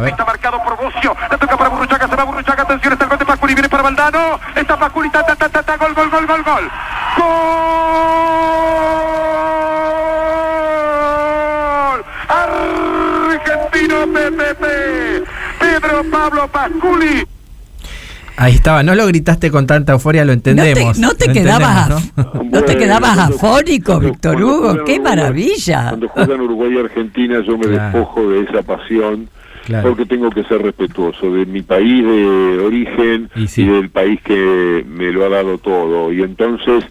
[0.05, 1.13] Está marcado por Bocio.
[1.31, 2.07] Le toca para Burruchaga.
[2.07, 2.63] Se va Burruchaga.
[2.63, 3.53] Atención, está el gol de Facuri.
[3.55, 4.39] Viene para Valdano.
[4.55, 5.09] Está Facuri.
[5.09, 6.69] Ta, ta, ta, ta, ta, gol, gol, gol, gol, gol.
[10.69, 12.03] ¡Gol!
[12.29, 14.63] Argentino PPP.
[15.59, 17.23] Pedro Pablo Pasculi.
[18.37, 20.97] Ahí estaba, no lo gritaste con tanta euforia, lo entendemos.
[20.97, 22.43] no te quedabas ¿no?
[22.45, 24.67] ¿No te quedabas afónico, Víctor cuando Hugo?
[24.85, 25.85] ¡Qué Uruguay- maravilla!
[25.89, 27.83] Cuando juegan Uruguay y Argentina yo me Claro.
[27.97, 29.27] despojo de esa pasión
[29.65, 29.89] Claro.
[29.89, 34.85] porque tengo que ser respetuoso de mi país de origen Y y, del país que
[34.87, 36.11] me lo ha dado todo.
[36.13, 36.85] Y entonces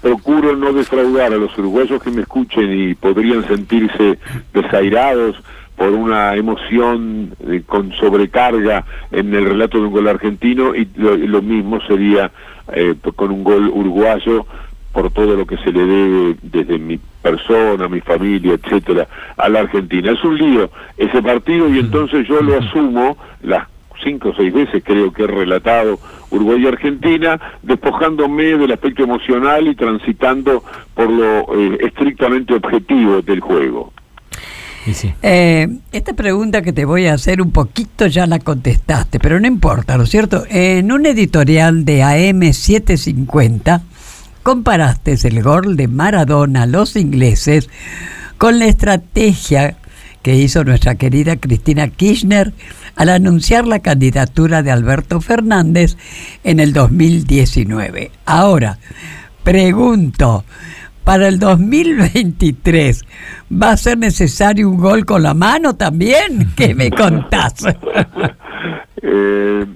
[0.00, 4.18] procuro no defraudar a los uruguayos que me escuchen y podrían sentirse
[4.54, 5.36] desairados
[5.76, 11.16] por una emoción eh, con sobrecarga en el relato de un gol argentino y lo,
[11.16, 12.30] lo mismo sería
[12.72, 14.46] eh, con un gol uruguayo
[14.92, 19.06] por todo lo que se le debe desde mi persona, mi familia, etcétera,
[19.36, 20.12] a la Argentina.
[20.12, 23.68] Es un lío ese partido y entonces yo lo asumo las
[24.02, 25.98] cinco o seis veces creo que he relatado
[26.30, 30.62] Uruguay y Argentina, despojándome del aspecto emocional y transitando
[30.94, 33.92] por lo eh, estrictamente objetivo del juego.
[35.22, 39.46] Eh, esta pregunta que te voy a hacer un poquito ya la contestaste, pero no
[39.46, 40.44] importa, ¿no es cierto?
[40.48, 43.80] En un editorial de AM750
[44.42, 47.68] comparaste el gol de Maradona a los ingleses
[48.38, 49.76] con la estrategia
[50.22, 52.52] que hizo nuestra querida Cristina Kirchner
[52.96, 55.96] al anunciar la candidatura de Alberto Fernández
[56.42, 58.10] en el 2019.
[58.24, 58.78] Ahora,
[59.44, 60.44] pregunto,
[61.06, 63.04] para el 2023,
[63.52, 66.48] ¿va a ser necesario un gol con la mano también?
[66.56, 67.64] ¿Qué me contás?
[69.02, 69.66] eh,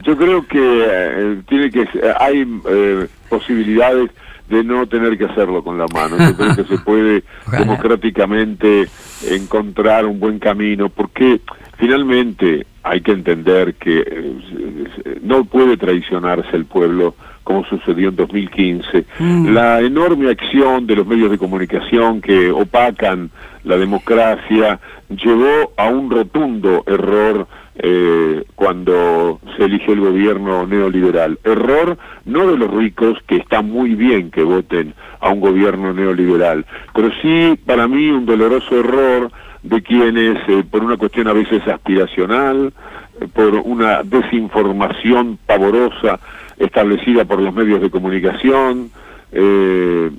[0.00, 1.88] yo creo que eh, tiene que
[2.20, 4.10] hay eh, posibilidades
[4.50, 6.18] de no tener que hacerlo con la mano.
[6.18, 8.86] Yo creo que se puede democráticamente
[9.30, 11.40] encontrar un buen camino, porque
[11.78, 17.14] finalmente hay que entender que eh, no puede traicionarse el pueblo
[17.44, 19.04] como sucedió en 2015.
[19.18, 19.54] Mm.
[19.54, 23.30] La enorme acción de los medios de comunicación que opacan
[23.62, 31.38] la democracia llevó a un rotundo error eh, cuando se eligió el gobierno neoliberal.
[31.44, 36.66] Error no de los ricos, que está muy bien que voten a un gobierno neoliberal,
[36.94, 39.30] pero sí para mí un doloroso error
[39.62, 42.72] de quienes, eh, por una cuestión a veces aspiracional,
[43.20, 46.20] eh, por una desinformación pavorosa,
[46.58, 48.90] establecida por los medios de comunicación,
[49.32, 50.10] eh,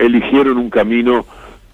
[0.00, 1.24] eligieron un camino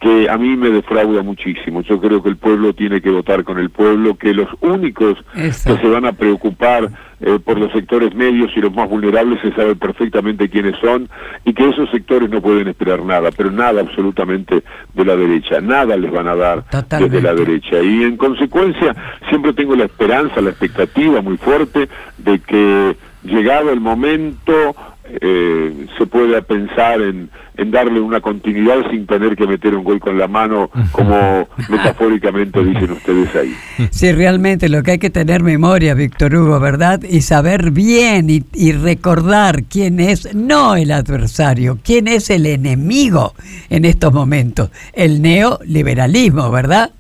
[0.01, 1.81] que a mí me defrauda muchísimo.
[1.83, 5.53] Yo creo que el pueblo tiene que votar con el pueblo, que los únicos que
[5.53, 9.74] se van a preocupar eh, por los sectores medios y los más vulnerables se sabe
[9.74, 11.09] perfectamente quiénes son
[11.47, 14.62] y que esos sectores no pueden esperar nada, pero nada absolutamente
[14.93, 17.83] de la derecha, nada les van a dar desde la derecha.
[17.83, 18.95] Y en consecuencia
[19.31, 22.97] siempre tengo la esperanza, la expectativa muy fuerte de que
[23.27, 24.74] llegado el momento,
[25.20, 30.01] eh, se pueda pensar en, en, darle una continuidad sin tener que meter un gol
[30.01, 33.55] con la mano, como metafóricamente dicen ustedes ahí.
[33.91, 37.03] Sí, realmente lo que hay que tener memoria, Víctor Hugo, ¿verdad?
[37.03, 43.35] Y saber bien y, y recordar quién es, no el adversario, quién es el enemigo
[43.70, 46.91] en estos momentos, el neoliberalismo, ¿verdad?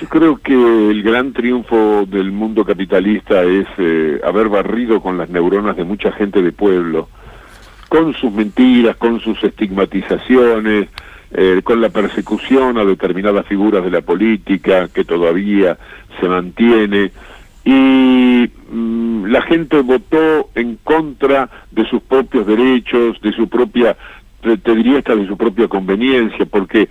[0.00, 5.28] Yo creo que el gran triunfo del mundo capitalista es eh, haber barrido con las
[5.28, 7.08] neuronas de mucha gente de pueblo,
[7.88, 10.88] con sus mentiras, con sus estigmatizaciones,
[11.32, 15.76] eh, con la persecución a determinadas figuras de la política que todavía
[16.20, 17.10] se mantiene.
[17.64, 23.96] Y mm, la gente votó en contra de sus propios derechos, de su propia
[24.40, 26.88] te, diría hasta de su propia conveniencia, porque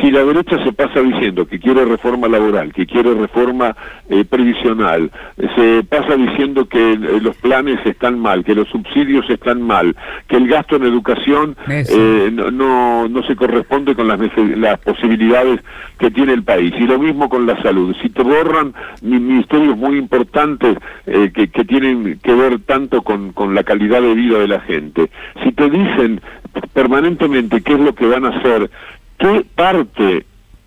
[0.00, 3.76] si la derecha se pasa diciendo que quiere reforma laboral, que quiere reforma
[4.08, 5.10] eh, previsional,
[5.56, 9.94] se pasa diciendo que eh, los planes están mal, que los subsidios están mal,
[10.26, 14.18] que el gasto en educación eh, no, no, se corresponde con las,
[14.56, 15.60] las posibilidades
[15.98, 17.94] que tiene el país, y lo mismo con la salud.
[18.02, 23.62] Si te borran ministerios muy importantes que, que tienen que ver tanto con, con la
[23.62, 25.10] calidad de vida de la gente,
[25.44, 26.20] si te dicen
[26.80, 28.70] permanentemente qué es lo que van a hacer,
[29.18, 30.24] qué parte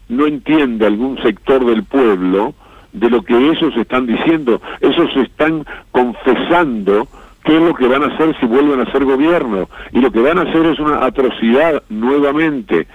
[0.10, 2.54] no entiende algún sector del pueblo
[2.92, 7.08] de lo que ellos están diciendo, ellos están confesando
[7.44, 10.20] qué es lo que van a hacer si vuelven a ser gobierno, y lo que
[10.20, 12.86] van a hacer es una atrocidad nuevamente.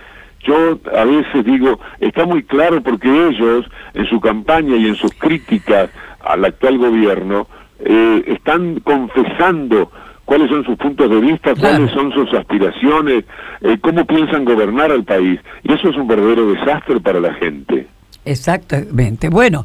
[0.45, 5.13] Yo a veces digo, está muy claro porque ellos, en su campaña y en sus
[5.15, 5.91] críticas
[6.21, 7.49] al actual gobierno,
[7.81, 9.91] eh, están confesando
[10.29, 13.25] cuáles son sus puntos de vista, cuáles son sus aspiraciones,
[13.63, 15.41] eh, cómo piensan gobernar al país.
[15.63, 17.87] Y eso es un verdadero desastre para la gente.
[18.27, 19.31] Exactamente.
[19.31, 19.65] Bueno,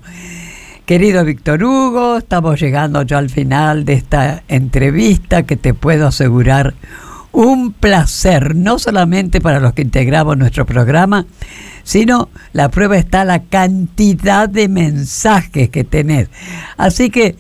[0.86, 6.76] querido Víctor Hugo, estamos llegando ya al final de esta entrevista que te puedo asegurar
[7.34, 11.26] un placer, no solamente para los que integramos nuestro programa,
[11.84, 16.30] sino la prueba está la cantidad de mensajes que tenés.
[16.78, 17.36] Así que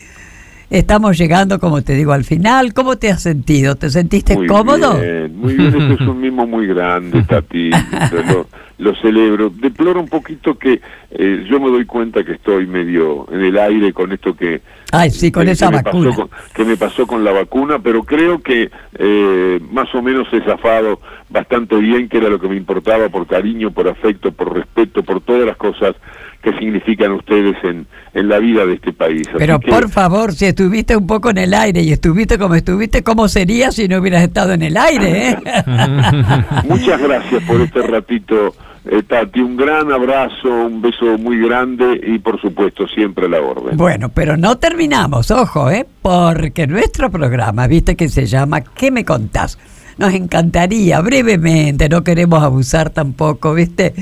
[0.69, 2.73] Estamos llegando, como te digo, al final.
[2.73, 3.75] ¿Cómo te has sentido?
[3.75, 4.99] ¿Te sentiste cómodo?
[4.99, 7.69] Bien, muy bien, este es un mimo muy grande, Tati.
[8.77, 9.49] lo, celebro.
[9.49, 13.93] Deploro un poquito que eh, yo me doy cuenta que estoy medio en el aire
[13.93, 14.61] con esto que...
[14.91, 16.15] Ay, sí, con esa vacuna.
[16.53, 18.69] que me pasó con la vacuna, pero creo que
[18.99, 20.99] eh, más o menos he zafado
[21.29, 25.21] bastante bien, que era lo que me importaba por cariño, por afecto, por respeto, por
[25.21, 25.95] todas las cosas
[26.43, 29.27] que significan ustedes en, en la vida de este país.
[29.37, 33.29] Pero por favor, si estuviste un poco en el aire y estuviste como estuviste, ¿cómo
[33.29, 35.29] sería si no hubieras estado en el aire?
[35.29, 35.37] Eh?
[36.67, 38.53] Muchas gracias por este ratito.
[38.85, 43.77] Eh, Tati, un gran abrazo, un beso muy grande y por supuesto siempre la orden.
[43.77, 45.85] Bueno, pero no terminamos, ojo, ¿eh?
[46.01, 49.57] porque nuestro programa, viste que se llama ¿Qué me contás?
[49.97, 53.93] nos encantaría, brevemente, no queremos abusar tampoco, ¿viste?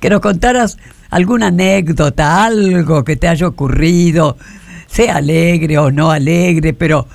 [0.00, 0.78] Que nos contaras
[1.10, 4.36] alguna anécdota, algo que te haya ocurrido,
[4.86, 7.06] sea alegre o no alegre, pero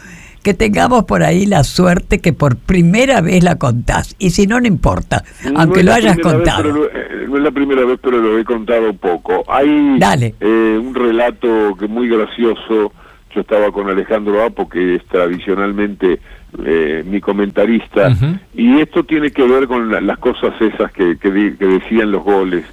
[0.48, 4.16] que tengamos por ahí la suerte que por primera vez la contás.
[4.18, 5.26] Y si no, no importa,
[5.58, 6.64] aunque lo hayas vez, contado.
[6.64, 9.44] pero eh, no es la primera vez, pero lo he contado poco.
[9.50, 10.36] Hay Dale.
[10.40, 12.94] eh, un relato que muy gracioso.
[13.36, 16.20] Yo estaba con Alejandro Apo, que es tradicionalmente
[16.66, 18.10] eh, mi comentarista,
[18.56, 22.10] y esto tiene que ver con la- las cosas esas que, que di- que decían
[22.10, 22.64] los goles.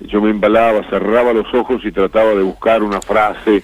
[0.00, 3.62] Yo me embalaba, cerraba los ojos y trataba de buscar una frase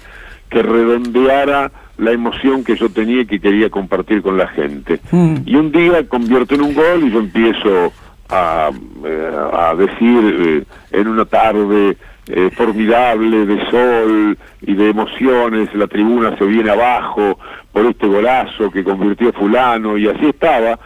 [0.48, 5.00] que redondeara la emoción que yo tenía y que quería compartir con la gente.
[5.44, 7.92] Y un día convierto en un gol y yo empiezo
[8.28, 8.70] a,
[9.04, 11.96] eh, a decir eh, en una tarde
[12.28, 17.38] eh, formidable de sol y de emociones, la tribuna se viene abajo
[17.72, 20.78] por este golazo que convirtió fulano y así estaba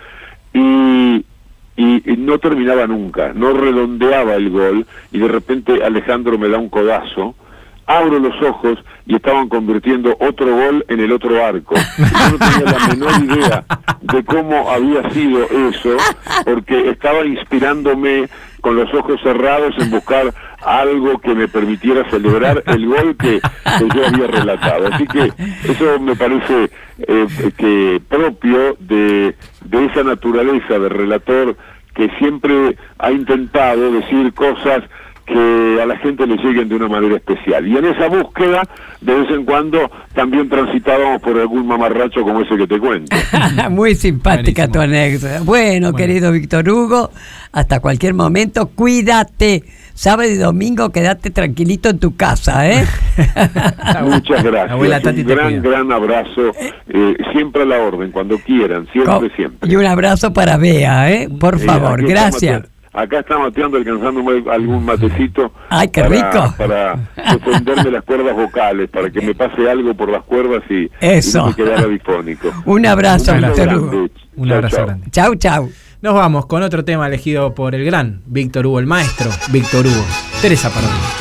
[0.53, 1.25] y,
[1.77, 6.59] y, y no terminaba nunca, no redondeaba el gol y de repente Alejandro me da
[6.59, 7.35] un codazo
[7.91, 11.75] abro los ojos y estaban convirtiendo otro gol en el otro arco.
[11.99, 13.65] Yo no tenía la menor idea
[14.01, 15.97] de cómo había sido eso,
[16.45, 18.29] porque estaba inspirándome
[18.61, 20.33] con los ojos cerrados en buscar
[20.65, 23.41] algo que me permitiera celebrar el gol que,
[23.95, 24.89] yo había relatado.
[24.93, 25.33] Así que
[25.65, 27.27] eso me parece eh,
[27.57, 29.35] que propio de,
[29.65, 31.57] de esa naturaleza de relator
[31.95, 34.85] que siempre ha intentado decir cosas
[35.33, 37.67] que a la gente le lleguen de una manera especial.
[37.67, 38.63] Y en esa búsqueda,
[39.01, 43.17] de vez en cuando, también transitábamos por algún mamarracho como ese que te cuento.
[43.71, 45.41] Muy simpática tu anécdota.
[45.45, 47.11] Bueno, querido Víctor Hugo,
[47.53, 49.63] hasta cualquier momento, cuídate.
[49.95, 52.85] Sábado y domingo, quédate tranquilito en tu casa, ¿eh?
[54.03, 54.71] Muchas gracias.
[54.73, 56.53] Abuela Tati Un te gran, gran abrazo.
[56.89, 59.71] eh, siempre a la orden, cuando quieran, siempre, siempre.
[59.71, 61.29] Y un abrazo para Bea, ¿eh?
[61.39, 62.63] Por Eh, favor, gracias.
[62.93, 65.53] Acá está mateando, alcanzándome algún matecito.
[65.69, 66.55] Ay, qué para, rico.
[66.59, 66.99] Para
[67.33, 71.39] defenderme las cuerdas vocales, para que me pase algo por las cuerdas y, Eso.
[71.39, 72.53] y no me quedara difónico.
[72.65, 73.77] Un abrazo, Un Víctor grande.
[73.97, 74.09] Hugo.
[74.37, 74.87] Un Chau, abrazo chau.
[74.87, 75.11] grande.
[75.11, 75.71] Chau, chau.
[76.03, 80.05] Nos vamos con otro tema elegido por el gran Víctor Hugo, el maestro Víctor Hugo.
[80.43, 81.20] Teresa Parodi.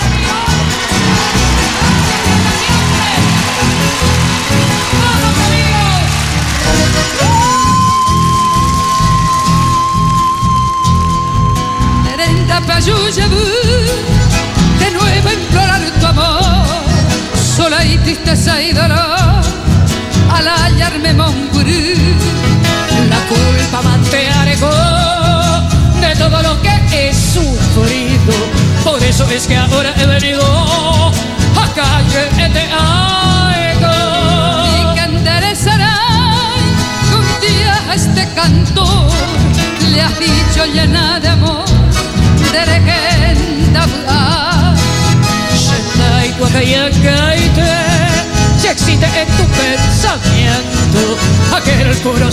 [51.89, 52.31] Aquel puro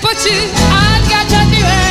[0.00, 1.81] pochi, al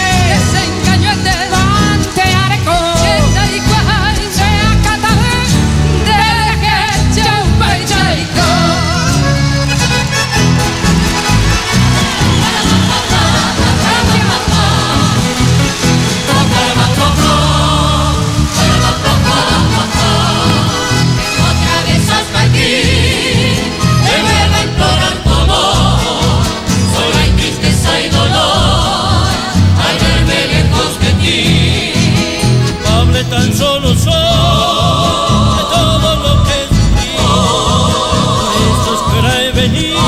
[33.32, 34.12] tan solo soy
[35.56, 37.16] de todo lo que sufrí.
[37.18, 40.00] Por eso es que ahora he venido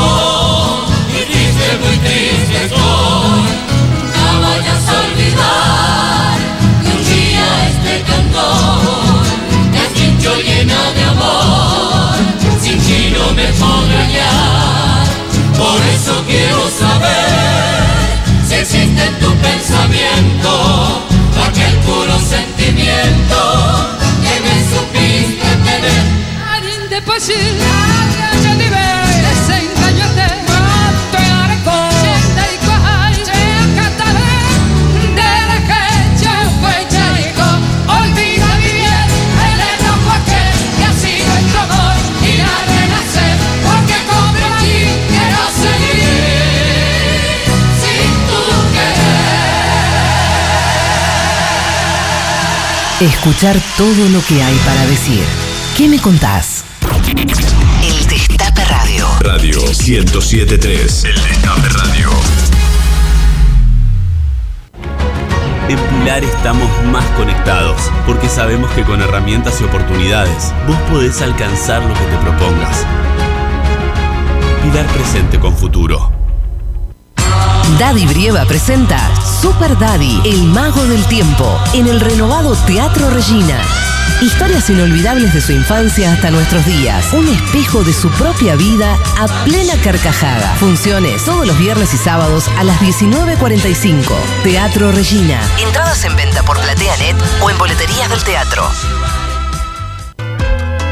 [1.08, 3.44] Y triste, muy triste estoy,
[4.14, 6.36] no vayas a olvidar
[6.84, 9.24] que un día este cantor
[9.72, 12.16] te has llena de amor,
[12.60, 15.08] sin ti no me puedo hallar.
[15.58, 17.80] Por eso quiero saber
[18.46, 20.73] si existe en tu pensamiento
[27.24, 28.88] Anin de pochi, al gachanive,
[29.24, 31.78] que se engañó de ante areco.
[32.02, 34.32] Shenai Kwahai, se acatabe,
[35.16, 35.32] de
[35.68, 35.84] que
[36.22, 37.48] chaupai chaiko.
[37.88, 39.08] Olvida mi bien
[39.48, 42.44] el enojo aquel que ha sido nuestro amor y a
[42.74, 46.12] renacer, porque como aquí quiero seguir
[47.80, 48.42] sin tu
[53.06, 55.24] Escuchar todo lo que hay para decir.
[55.78, 56.53] ¿Qué me contás?
[57.82, 59.08] El Destape Radio.
[59.22, 61.06] Radio 1073.
[61.06, 62.10] El Destape Radio.
[65.70, 71.82] En Pilar estamos más conectados, porque sabemos que con herramientas y oportunidades vos podés alcanzar
[71.84, 72.86] lo que te propongas.
[74.64, 76.12] Pilar presente con futuro.
[77.80, 79.00] Daddy Brieva presenta
[79.42, 83.62] Super Daddy, el mago del tiempo, en el renovado Teatro Regina.
[84.24, 87.12] Historias inolvidables de su infancia hasta nuestros días.
[87.12, 90.56] Un espejo de su propia vida a plena carcajada.
[90.56, 94.06] Funciones todos los viernes y sábados a las 19.45.
[94.44, 95.42] Teatro Regina.
[95.62, 98.64] Entradas en venta por PlateaNet o en boleterías del teatro.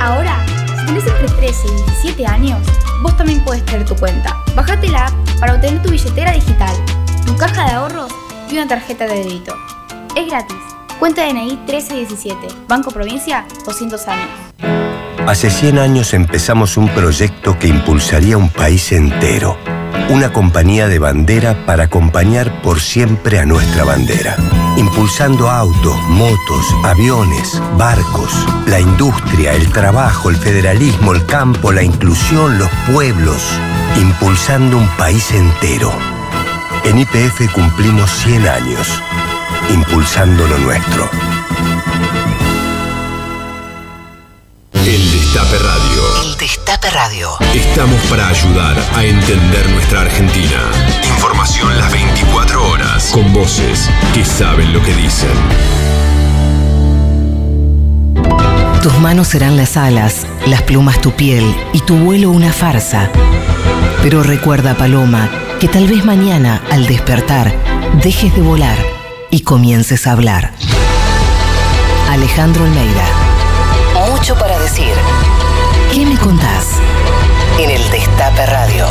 [0.02, 0.46] Ahora,
[0.78, 2.60] si tenés entre 13 y 17 años,
[3.02, 4.36] vos también puedes tener tu cuenta.
[4.58, 6.76] Bajate la app para obtener tu billetera digital,
[7.26, 8.12] tu caja de ahorros
[8.50, 9.56] y una tarjeta de débito.
[10.18, 10.58] Es gratis.
[11.02, 12.48] Cuenta DNI 1317.
[12.68, 14.30] Banco Provincia, 200 años.
[15.26, 19.58] Hace 100 años empezamos un proyecto que impulsaría un país entero.
[20.12, 24.36] Una compañía de bandera para acompañar por siempre a nuestra bandera.
[24.78, 28.32] Impulsando autos, motos, aviones, barcos,
[28.68, 33.42] la industria, el trabajo, el federalismo, el campo, la inclusión, los pueblos.
[34.00, 35.92] Impulsando un país entero.
[36.84, 39.02] En IPF cumplimos 100 años.
[39.70, 41.10] Impulsando lo nuestro.
[44.74, 46.24] El Destape Radio.
[46.24, 47.30] El Destape Radio.
[47.54, 50.60] Estamos para ayudar a entender nuestra Argentina.
[51.08, 53.12] Información las 24 horas.
[53.12, 55.30] Con voces que saben lo que dicen.
[58.82, 63.10] Tus manos serán las alas, las plumas tu piel y tu vuelo una farsa.
[64.02, 67.54] Pero recuerda, Paloma, que tal vez mañana, al despertar,
[68.02, 69.01] dejes de volar
[69.32, 70.52] y comiences a hablar.
[72.10, 73.06] Alejandro Almeida.
[74.12, 74.94] Mucho para decir.
[75.94, 76.68] ¿Qué me contás?
[77.60, 78.86] En el Destape Radio.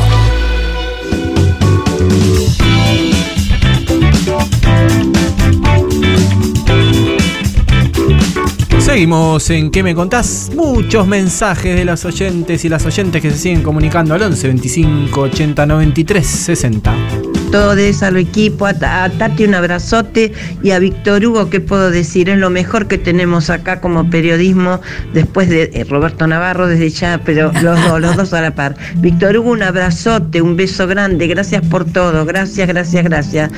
[8.78, 10.50] Seguimos en ¿Qué me contás?
[10.56, 15.20] Muchos mensajes de los oyentes y las oyentes que se siguen comunicando al 11 25
[15.20, 17.29] 80 93 60.
[17.50, 20.32] Todos, al equipo, a, Ta- a Tati un abrazote
[20.62, 22.28] y a Víctor Hugo, ¿qué puedo decir?
[22.28, 24.80] Es lo mejor que tenemos acá como periodismo
[25.12, 28.76] después de eh, Roberto Navarro desde ya, pero los dos, los dos a la par.
[28.96, 33.50] Víctor Hugo, un abrazote, un beso grande, gracias por todo, gracias, gracias, gracias.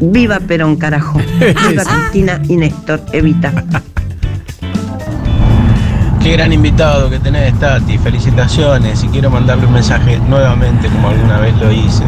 [0.00, 1.18] Viva Perón, carajo.
[1.68, 3.52] Viva Cristina y Néstor, Evita.
[6.22, 7.96] Qué gran invitado que tenés, Tati.
[7.98, 9.02] Felicitaciones.
[9.04, 12.02] Y quiero mandarle un mensaje nuevamente, como alguna vez lo hice.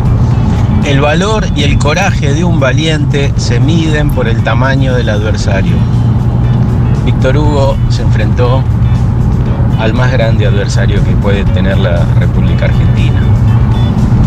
[0.84, 5.76] El valor y el coraje de un valiente se miden por el tamaño del adversario.
[7.04, 8.62] Víctor Hugo se enfrentó
[9.78, 13.20] al más grande adversario que puede tener la República Argentina.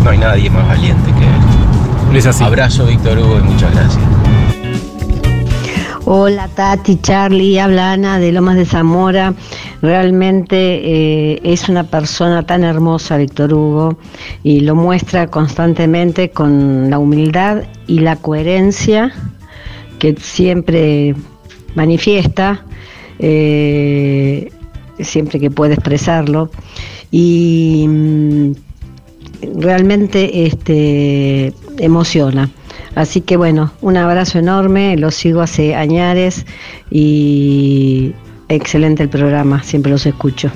[0.02, 1.40] No hay nadie más valiente que él.
[2.40, 4.04] Abrazo, Víctor Hugo, y muchas gracias.
[6.06, 9.32] Hola Tati, Charlie, habla Ana de Lomas de Zamora.
[9.80, 13.96] Realmente eh, es una persona tan hermosa, Víctor Hugo,
[14.42, 19.14] y lo muestra constantemente con la humildad y la coherencia
[19.98, 21.14] que siempre
[21.74, 22.66] manifiesta,
[23.18, 24.52] eh,
[25.00, 26.50] siempre que puede expresarlo.
[27.10, 28.52] Y mm,
[29.58, 32.50] realmente este, emociona.
[32.94, 36.46] Así que bueno, un abrazo enorme, lo sigo hace añares
[36.90, 38.14] y
[38.48, 40.50] excelente el programa, siempre los escucho.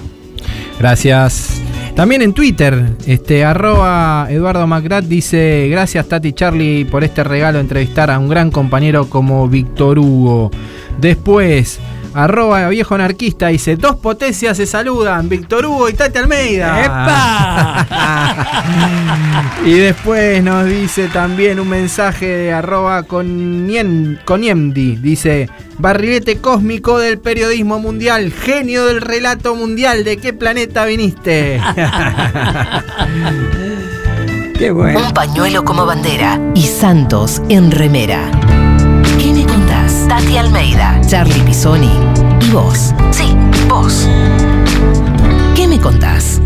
[0.78, 1.60] Gracias.
[1.94, 8.08] También en Twitter, este, arroba Eduardo Macrat dice, gracias Tati Charlie por este regalo entrevistar
[8.12, 10.52] a un gran compañero como Víctor Hugo.
[11.00, 11.80] Después,
[12.14, 17.86] arroba viejo anarquista dice, dos potencias se saludan, Víctor Hugo y Tati Almeida.
[19.64, 23.68] y después nos dice también un mensaje de arroba con
[24.24, 25.48] Coniemdi, dice,
[25.78, 31.60] barrilete cósmico del periodismo mundial, genio del relato mundial, ¿de qué planeta viniste?
[34.58, 38.37] Qué Un pañuelo como bandera y Santos en remera.
[40.08, 41.92] Tati Almeida, Charlie Pisoni
[42.40, 42.94] y vos.
[43.10, 43.36] Sí,
[43.68, 44.08] vos.
[45.54, 46.40] ¿Qué me contás?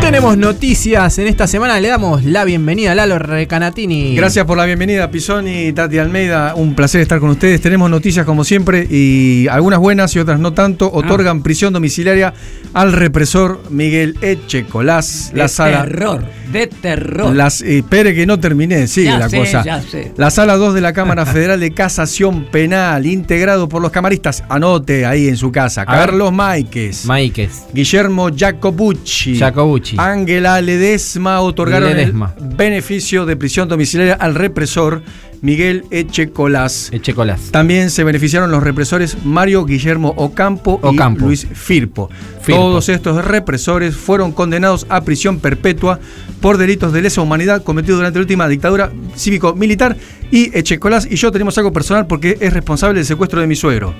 [0.00, 1.80] Tenemos noticias en esta semana.
[1.80, 4.14] Le damos la bienvenida a Lalo Recanatini.
[4.16, 6.54] Gracias por la bienvenida, Pisoni y Tati Almeida.
[6.54, 7.60] Un placer estar con ustedes.
[7.62, 10.90] Tenemos noticias como siempre y algunas buenas y otras no tanto.
[10.92, 12.34] Otorgan prisión domiciliaria
[12.74, 15.30] al represor Miguel Echecolás.
[15.32, 15.84] De La sala.
[15.84, 17.34] terror, de terror.
[17.34, 19.62] Las, eh, espere que no terminé, sigue Ya la sé, cosa.
[19.64, 20.12] ya sé.
[20.16, 25.06] La sala 2 de la Cámara Federal de Casación Penal, integrado por los camaristas, anote
[25.06, 25.86] ahí en su casa, A.
[25.86, 29.51] Carlos Máiquez, Máiquez, Guillermo Jacobucci, Jacobucci.
[29.98, 32.34] Ángela Ledesma otorgaron Ledesma.
[32.38, 35.02] el beneficio de prisión domiciliaria al represor
[35.40, 36.88] Miguel Echecolás.
[36.92, 37.50] Echecolás.
[37.50, 41.24] También se beneficiaron los represores Mario Guillermo Ocampo, Ocampo.
[41.24, 42.08] y Luis Firpo.
[42.40, 42.60] Firpo.
[42.60, 45.98] Todos estos represores fueron condenados a prisión perpetua
[46.40, 49.96] por delitos de lesa humanidad cometidos durante la última dictadura cívico-militar.
[50.30, 53.94] Y Echecolás y yo tenemos algo personal porque es responsable del secuestro de mi suegro.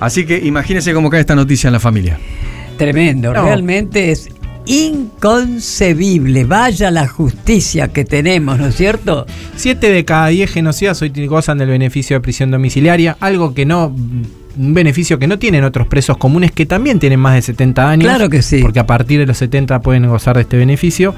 [0.00, 2.18] Así que imagínense cómo cae esta noticia en la familia.
[2.76, 3.42] Tremendo, No.
[3.42, 4.28] realmente es
[4.66, 6.44] inconcebible.
[6.44, 9.26] Vaya la justicia que tenemos, ¿no es cierto?
[9.56, 13.94] Siete de cada 10 genocidas hoy gozan del beneficio de prisión domiciliaria, algo que no.
[14.58, 18.08] Un beneficio que no tienen otros presos comunes que también tienen más de 70 años.
[18.08, 18.62] Claro que sí.
[18.62, 21.14] Porque a partir de los 70 pueden gozar de este beneficio.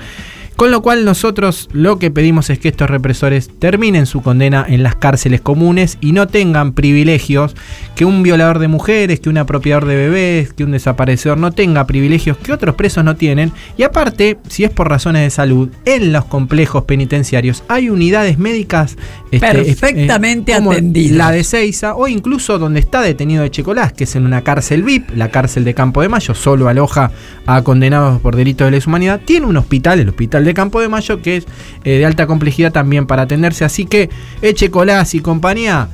[0.58, 4.82] Con lo cual nosotros lo que pedimos es que estos represores terminen su condena en
[4.82, 7.54] las cárceles comunes y no tengan privilegios,
[7.94, 11.86] que un violador de mujeres, que un apropiador de bebés, que un desaparecedor no tenga
[11.86, 13.52] privilegios que otros presos no tienen.
[13.76, 18.96] Y aparte, si es por razones de salud, en los complejos penitenciarios hay unidades médicas
[19.30, 21.16] este, Perfectamente eh, atendidas.
[21.16, 24.82] La de Seiza o incluso donde está detenido de Checolás, que es en una cárcel
[24.82, 27.12] VIP, la cárcel de Campo de Mayo, solo aloja
[27.46, 29.20] a condenados por delitos de lesa humanidad.
[29.24, 31.46] Tiene un hospital, el hospital de Campo de Mayo, que es
[31.84, 33.64] eh, de alta complejidad también para atenderse.
[33.64, 34.10] Así que
[34.42, 35.88] Echecolás y compañía,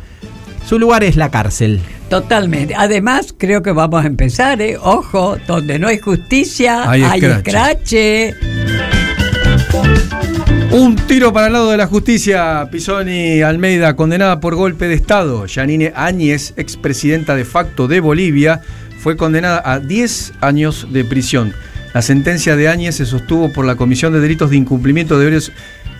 [0.67, 1.81] su lugar es la cárcel.
[2.09, 2.75] Totalmente.
[2.77, 4.77] Además, creo que vamos a empezar, ¿eh?
[4.81, 8.29] Ojo, donde no hay justicia, Hay hay, escrache.
[8.29, 8.35] escrache.
[10.71, 12.69] Un tiro para el lado de la justicia.
[12.71, 15.47] Pisoni Almeida, condenada por golpe de Estado.
[15.47, 18.61] Yanine Áñez, expresidenta de facto de Bolivia,
[18.99, 21.55] fue condenada a 10 años de prisión.
[21.95, 25.53] La sentencia de Áñez se sostuvo por la Comisión de Delitos de Incumplimiento de Deberes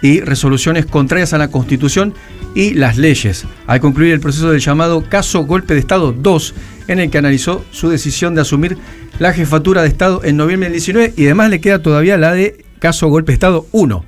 [0.03, 2.15] y Resoluciones contrarias a la Constitución
[2.53, 6.55] y las leyes, al concluir el proceso del llamado caso Golpe de Estado 2,
[6.89, 8.77] en el que analizó su decisión de asumir
[9.21, 12.65] la jefatura de Estado en noviembre del 19 y además le queda todavía la de
[12.81, 14.05] caso Golpe de Estado 1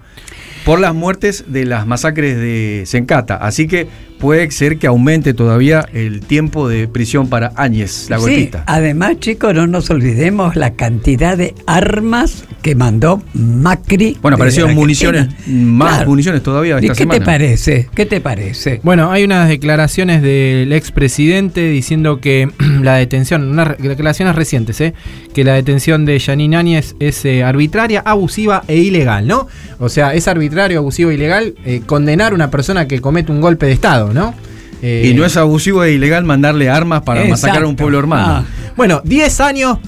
[0.64, 3.37] por las muertes de las masacres de Sencata.
[3.37, 3.87] Así que
[4.19, 8.64] puede ser que aumente todavía el tiempo de prisión para Áñez, la Sí, golpista.
[8.67, 14.17] además, chicos, no nos olvidemos la cantidad de armas que mandó Macri.
[14.23, 16.11] Bueno, aparecieron municiones, más Claro.
[16.11, 17.19] municiones todavía ¿Y esta qué semana.
[17.21, 17.89] te parece?
[17.95, 18.81] ¿Qué te parece?
[18.83, 22.49] Bueno, hay unas declaraciones del expresidente diciendo que
[22.83, 24.95] la detención, unas declaraciones recientes, ¿eh?
[25.35, 29.47] que la detención de Janine Áñez es eh, arbitraria, abusiva e ilegal, ¿no?
[29.79, 33.41] O sea, es arbitrario, abusivo e ilegal eh, condenar a una persona que comete un
[33.41, 34.34] golpe de Estado, ¿no?
[34.82, 37.32] Eh, Y no es abusivo e ilegal mandarle armas para Exacto.
[37.32, 38.26] masacrar a un pueblo hermano.
[38.28, 38.44] Ah.
[38.76, 39.78] Bueno, 10 años,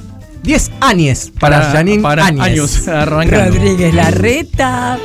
[0.42, 2.40] 10 años para, Para- Janine para Áñez.
[2.42, 3.54] años, arrancando.
[3.58, 4.98] Rodríguez Larreta.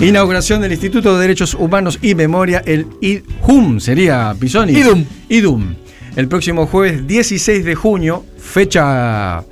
[0.00, 4.72] Inauguración del Instituto de Derechos Humanos y Memoria, el IDHUM, sería Pisoni.
[4.74, 5.04] IDUM.
[5.30, 5.74] IDUM.
[6.16, 9.42] El próximo jueves 16 de junio, fecha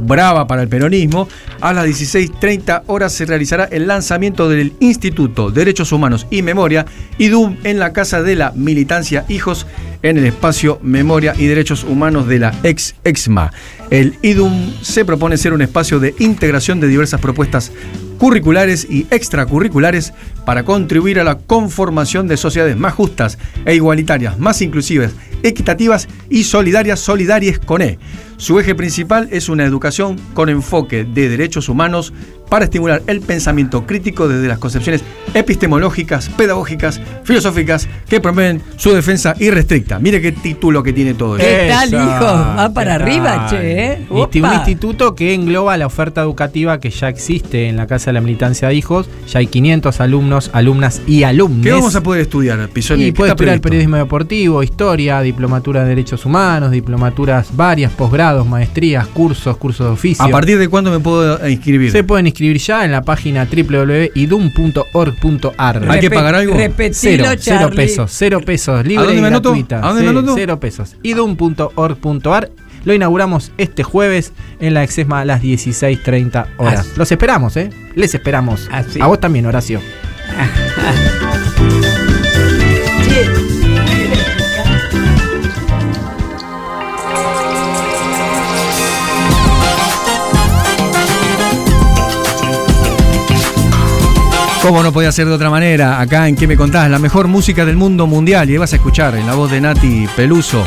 [0.00, 1.28] brava para el peronismo,
[1.60, 6.86] a las 16.30 horas se realizará el lanzamiento del Instituto de Derechos Humanos y Memoria,
[7.18, 9.66] IDUM, en la Casa de la Militancia Hijos,
[10.02, 13.52] en el espacio Memoria y Derechos Humanos de la ex EXMA.
[13.90, 17.72] El IDUM se propone ser un espacio de integración de diversas propuestas
[18.20, 20.12] curriculares y extracurriculares
[20.44, 25.12] para contribuir a la conformación de sociedades más justas e igualitarias, más inclusivas,
[25.42, 27.98] equitativas y solidarias, solidarias con E.
[28.36, 32.12] Su eje principal es una educación con enfoque de derechos humanos
[32.48, 35.02] para estimular el pensamiento crítico desde las concepciones
[35.34, 39.98] epistemológicas, pedagógicas, filosóficas que promueven su defensa irrestricta.
[39.98, 41.90] Mire qué título que tiene todo ¿Qué esto.
[41.90, 42.24] tal, hijo?
[42.56, 43.50] Va para ¿qué arriba, tal?
[43.50, 44.06] che, ¿eh?
[44.10, 48.14] Insti- Un instituto que engloba la oferta educativa que ya existe en la Casa de
[48.14, 49.08] la Militancia de Hijos.
[49.28, 51.64] Ya hay 500 alumnos, alumnas y alumnes.
[51.64, 53.04] ¿Qué vamos a poder estudiar, Pisoni?
[53.04, 59.06] Y ¿Qué puede estudiar periodismo deportivo, historia, diplomatura de derechos humanos, diplomaturas varias, posgrados, maestrías,
[59.06, 60.22] cursos, cursos de oficio.
[60.24, 61.92] ¿A partir de cuándo me puedo inscribir?
[61.92, 65.90] Se pueden inscribir ya en la página www.idum.org.ar.
[65.90, 66.54] ¿Hay que pagar algo?
[66.54, 69.50] Repetilo, Cero, pesos, cero pesos, libre ¿A dónde y me anoto?
[69.50, 69.78] gratuita.
[69.78, 70.34] ¿A dónde me anoto?
[70.34, 70.96] Cero pesos.
[71.02, 72.50] idum.org.ar.
[72.84, 76.96] Lo inauguramos este jueves en la Exesma a las 16.30 horas.
[76.96, 77.70] Los esperamos, ¿eh?
[77.94, 78.68] Les esperamos.
[79.00, 79.80] A vos también, Horacio.
[94.62, 96.00] ¿Cómo no podía ser de otra manera?
[96.00, 96.90] Acá en ¿Qué me contás?
[96.90, 98.50] La mejor música del mundo mundial.
[98.50, 100.64] Y vas a escuchar en la voz de Nati Peluso.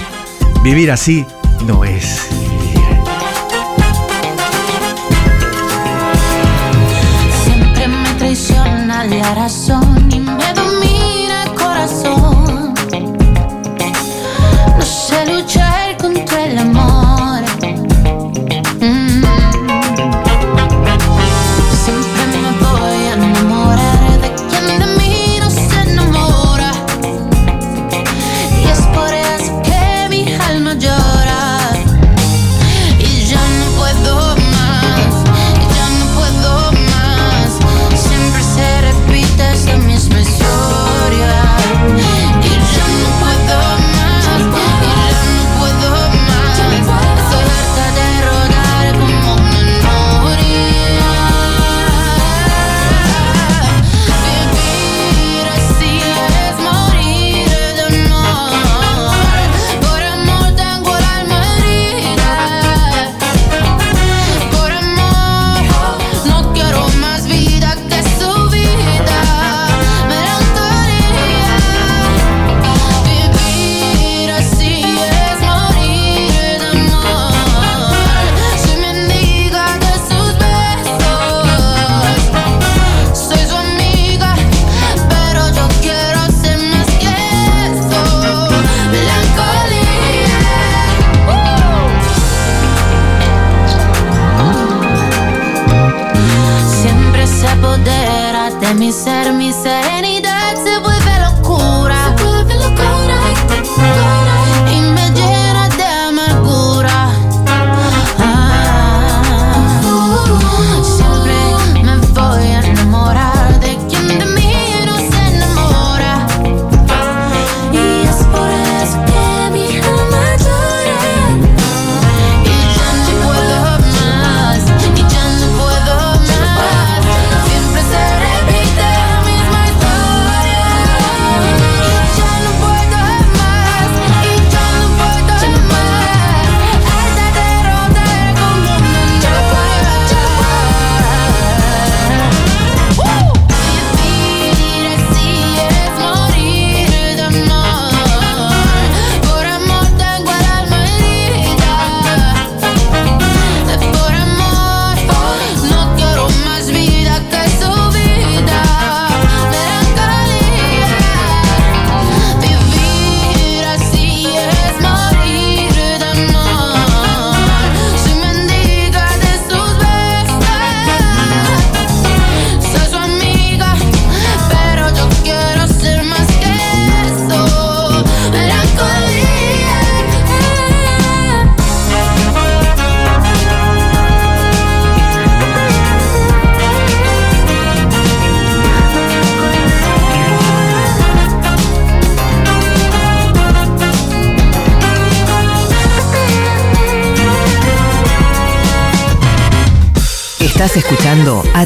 [0.64, 1.26] Vivir así
[1.66, 2.53] no es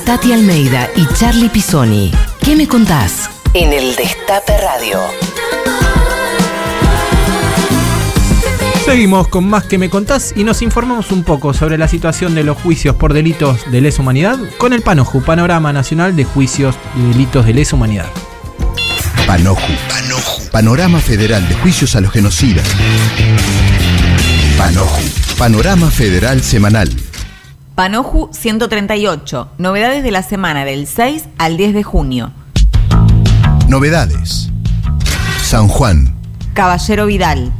[0.08, 2.14] Tati Almeida y Charlie Pisoni.
[2.42, 3.30] ¿Qué me contás?
[3.54, 5.02] En el Destape Radio.
[8.86, 12.46] Seguimos con más que me contás y nos informamos un poco sobre la situación de
[12.46, 17.10] los juicios por delitos de lesa humanidad con el PANOJU, Panorama Nacional de Juicios y
[17.10, 18.10] Delitos de Lesa Humanidad.
[19.28, 19.74] Panoju.
[20.54, 22.66] Panorama Federal de Juicios a los Genocidas.
[24.58, 25.02] Panoju.
[25.38, 26.90] Panorama Federal Semanal.
[27.78, 29.49] Panoju 138.
[29.60, 32.32] Novedades de la semana del 6 al 10 de junio.
[33.68, 34.49] Novedades.
[35.44, 36.16] San Juan.
[36.56, 37.52] Caballero Vidal.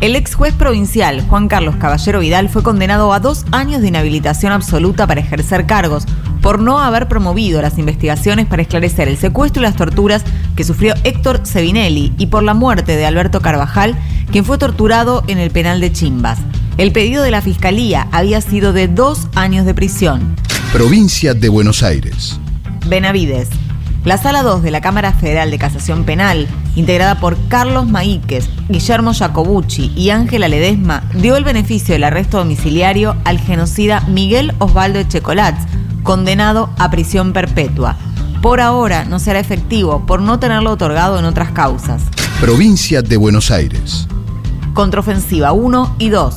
[0.00, 4.50] El ex juez provincial Juan Carlos Caballero Vidal fue condenado a dos años de inhabilitación
[4.50, 6.06] absoluta para ejercer cargos
[6.40, 10.24] por no haber promovido las investigaciones para esclarecer el secuestro y las torturas
[10.56, 13.94] que sufrió Héctor Sevinelli y por la muerte de Alberto Carvajal,
[14.32, 16.38] quien fue torturado en el penal de Chimbas.
[16.78, 20.36] El pedido de la fiscalía había sido de dos años de prisión.
[20.74, 22.38] Provincia de Buenos Aires.
[22.86, 23.48] Benavides.
[24.04, 29.14] La Sala 2 de la Cámara Federal de Casación Penal, integrada por Carlos Maíquez, Guillermo
[29.14, 35.66] Jacobucci y Ángela Ledesma, dio el beneficio del arresto domiciliario al genocida Miguel Osvaldo Echecolatz,
[36.02, 37.96] condenado a prisión perpetua.
[38.42, 42.02] Por ahora no será efectivo por no tenerlo otorgado en otras causas.
[42.38, 44.06] Provincia de Buenos Aires.
[44.74, 46.36] Contraofensiva 1 y 2.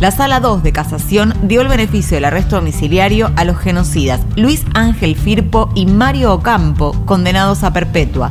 [0.00, 4.64] La sala 2 de casación dio el beneficio del arresto domiciliario a los genocidas Luis
[4.74, 8.30] Ángel Firpo y Mario Ocampo, condenados a perpetua.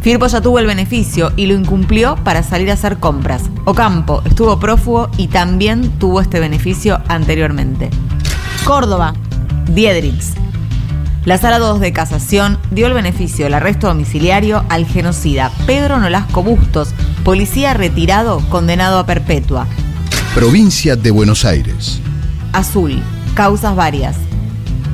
[0.00, 3.42] Firpo ya tuvo el beneficio y lo incumplió para salir a hacer compras.
[3.66, 7.90] Ocampo estuvo prófugo y también tuvo este beneficio anteriormente.
[8.64, 9.14] Córdoba,
[9.66, 10.32] Diedrix.
[11.26, 16.42] La sala 2 de casación dio el beneficio del arresto domiciliario al genocida Pedro Nolasco
[16.42, 16.94] Bustos,
[17.24, 19.66] policía retirado condenado a perpetua.
[20.34, 22.00] Provincia de Buenos Aires.
[22.52, 23.02] Azul,
[23.34, 24.14] causas varias.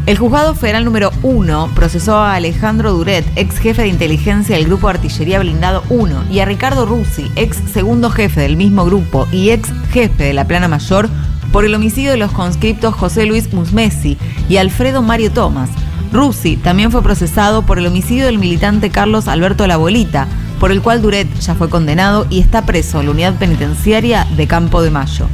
[0.07, 4.89] El juzgado federal número 1 procesó a Alejandro Duret, ex jefe de inteligencia del Grupo
[4.89, 9.69] Artillería Blindado 1, y a Ricardo Rusi, ex segundo jefe del mismo grupo y ex
[9.93, 11.11] jefe de la Plana Mayor,
[11.53, 14.17] por el homicidio de los conscriptos José Luis Musmesi
[14.49, 15.69] y Alfredo Mario Tomás.
[16.15, 20.29] Rusi también fue procesado por el homicidio del militante Carlos Alberto Labolita,
[20.59, 24.47] por el cual Duret ya fue condenado y está preso en la unidad penitenciaria de
[24.47, 25.29] Campo de Mayo.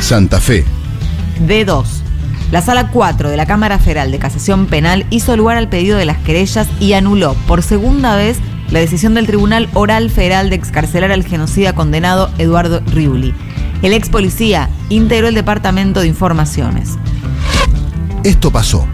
[0.00, 0.64] Santa Fe.
[1.46, 1.84] D2.
[2.50, 6.04] La sala 4 de la Cámara Federal de Casación Penal hizo lugar al pedido de
[6.04, 8.38] las querellas y anuló por segunda vez
[8.70, 13.34] la decisión del Tribunal Oral Federal de excarcelar al genocida condenado Eduardo Riuli.
[13.82, 16.90] El ex policía integró el Departamento de Informaciones.
[18.24, 18.86] Esto pasó.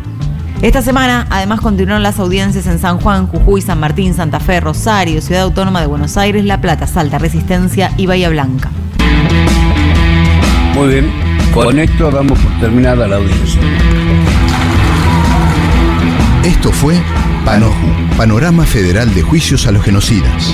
[0.63, 5.23] Esta semana, además, continuaron las audiencias en San Juan, Jujuy, San Martín, Santa Fe, Rosario,
[5.23, 8.71] Ciudad Autónoma de Buenos Aires, La Plata, Salta, Resistencia y Bahía Blanca.
[10.75, 11.11] Muy bien,
[11.55, 13.59] con esto damos por terminada la audiencia.
[16.45, 17.01] Esto fue
[17.47, 17.87] Panoju,
[18.19, 20.53] Panorama Federal de Juicios a los Genocidas.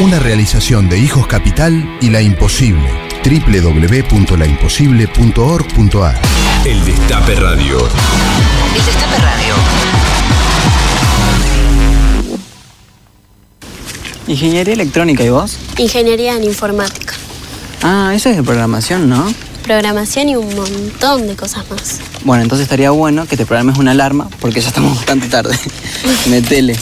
[0.00, 2.88] Una realización de Hijos Capital y La Imposible.
[3.24, 6.20] www.laimposible.org.ar
[6.64, 7.78] El Destape Radio.
[8.74, 9.54] El Destape Radio.
[14.26, 15.56] Ingeniería electrónica, ¿y vos?
[15.78, 17.14] Ingeniería en informática,
[17.82, 19.32] Ah, eso es de programación, ¿no?
[19.62, 22.00] programación y un montón de cosas más.
[22.24, 25.58] Bueno, entonces estaría bueno que te programes una alarma porque ya estamos bastante tarde.
[26.28, 26.76] Metele.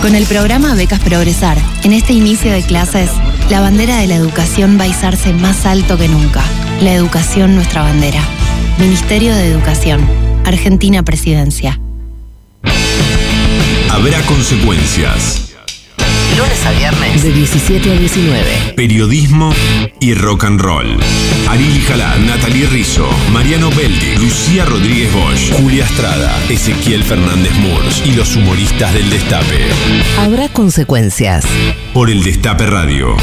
[0.00, 3.10] Con el programa Becas Progresar, en este inicio de clases,
[3.50, 6.42] la bandera de la educación va a izarse más alto que nunca.
[6.80, 8.22] La educación nuestra bandera.
[8.78, 10.27] Ministerio de Educación.
[10.48, 11.78] Argentina Presidencia.
[13.90, 15.52] Habrá consecuencias.
[16.38, 17.22] Lunes a viernes.
[17.22, 18.72] De 17 a 19.
[18.74, 19.52] Periodismo
[20.00, 20.98] y rock and roll.
[21.50, 28.12] Ariel Jalá, Natalie Rizzo, Mariano Beldi, Lucía Rodríguez Bosch, Julia Estrada, Ezequiel Fernández Murs y
[28.12, 29.66] los humoristas del Destape.
[30.18, 31.44] Habrá consecuencias.
[31.92, 33.16] Por el Destape Radio.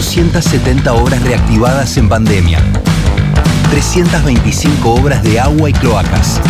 [0.00, 2.58] 270 obras reactivadas en pandemia.
[3.70, 6.40] 325 obras de agua y cloacas.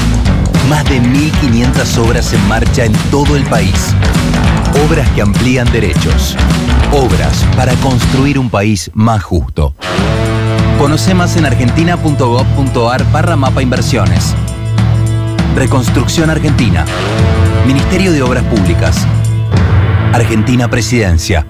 [0.68, 3.92] Más de 1.500 obras en marcha en todo el país.
[4.86, 6.36] Obras que amplían derechos.
[6.92, 9.74] Obras para construir un país más justo.
[10.78, 14.32] Conoce más en argentina.gov.ar barra mapa inversiones.
[15.56, 16.84] Reconstrucción Argentina.
[17.66, 19.04] Ministerio de Obras Públicas.
[20.12, 21.44] Argentina Presidencia.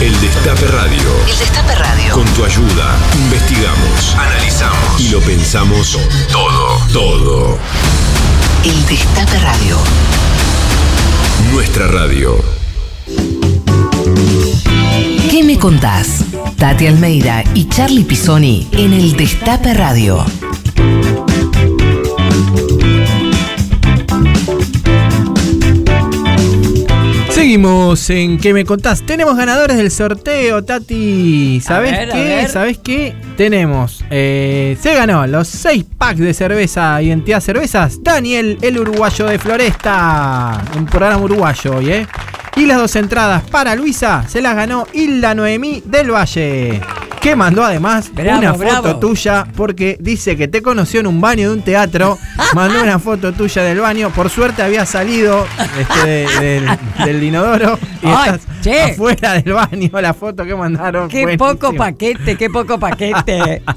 [0.00, 1.10] El Destape Radio.
[1.28, 2.14] El Destape Radio.
[2.14, 5.98] Con tu ayuda, investigamos, analizamos y lo pensamos
[6.30, 7.58] todo, todo.
[8.64, 9.78] El Destape Radio.
[11.52, 12.36] Nuestra radio.
[15.30, 16.24] ¿Qué me contás?
[16.58, 20.24] Tati Almeida y Charlie Pisoni en el Destape Radio.
[27.34, 29.02] Seguimos en ¿Qué me contás?
[29.04, 31.60] Tenemos ganadores del sorteo, Tati.
[31.60, 32.24] ¿Sabés ver, a qué?
[32.24, 32.48] ver.
[32.48, 33.14] ¿Sabés qué?
[33.36, 34.04] Tenemos.
[34.08, 37.98] eh, se ganó los 6 packs de cerveza Identidad Cervezas.
[38.02, 40.62] Daniel, el uruguayo de Floresta.
[40.76, 42.06] Un programa uruguayo hoy, ¿eh?
[42.56, 46.80] Y las dos entradas para Luisa se las ganó Hilda Noemí del Valle.
[47.24, 48.98] Que mandó además Bravo, una foto bravo.
[49.00, 52.18] tuya porque dice que te conoció en un baño de un teatro.
[52.54, 54.10] Mandó una foto tuya del baño.
[54.10, 55.46] Por suerte había salido
[55.80, 56.68] este, de- del,
[57.02, 58.82] del inodoro y Ay, estás che.
[58.82, 59.88] afuera del baño.
[60.02, 61.08] La foto que mandaron.
[61.08, 63.62] Qué poco paquete, qué poco paquete.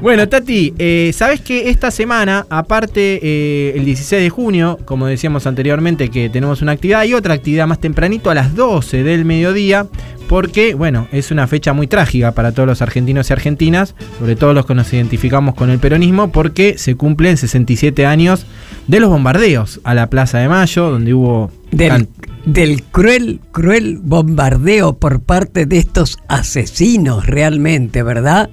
[0.00, 5.46] Bueno, Tati, eh, sabes que esta semana, aparte eh, el 16 de junio, como decíamos
[5.46, 9.86] anteriormente, que tenemos una actividad, hay otra actividad más tempranito a las 12 del mediodía,
[10.32, 14.54] porque, bueno, es una fecha muy trágica para todos los argentinos y argentinas, sobre todo
[14.54, 18.46] los que nos identificamos con el peronismo, porque se cumplen 67 años
[18.86, 21.50] de los bombardeos a la Plaza de Mayo, donde hubo...
[21.70, 28.48] Del, cruel, cruel bombardeo por parte de estos asesinos realmente, ¿verdad?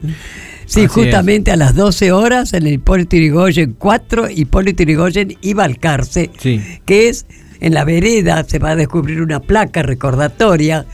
[0.65, 5.53] Sí, Así justamente a las 12 horas en el Hipólito Yrigoyen 4, Hipólito Yrigoyen y
[5.53, 6.61] Balcarce, Sí.
[6.84, 7.26] que es
[7.61, 10.85] en la vereda se va a descubrir una placa recordatoria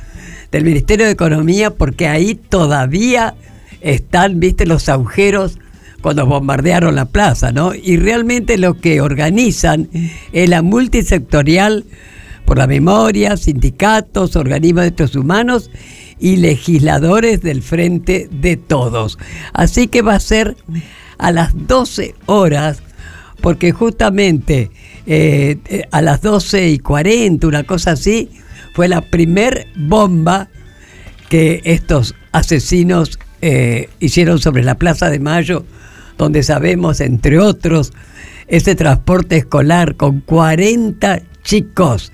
[0.52, 3.36] del Ministerio de Economía porque ahí todavía
[3.82, 5.60] están, viste, los agujeros
[6.02, 7.74] cuando bombardearon la plaza, ¿no?
[7.74, 9.90] Y realmente lo que organizan
[10.32, 11.86] es la multisectorial
[12.46, 15.72] por la memoria, sindicatos, organismos de derechos humanos
[16.20, 19.18] y legisladores del Frente de Todos.
[19.54, 20.56] Así que va a ser
[21.18, 22.84] a las 12 horas,
[23.42, 24.72] porque justamente
[25.08, 28.30] eh, eh, a las 12 y 40, una cosa así,
[28.76, 30.50] fue la primer bomba
[31.30, 35.66] que estos asesinos eh, hicieron sobre la Plaza de Mayo,
[36.18, 37.94] donde sabemos, entre otros,
[38.48, 42.12] ese transporte escolar con 40 chicos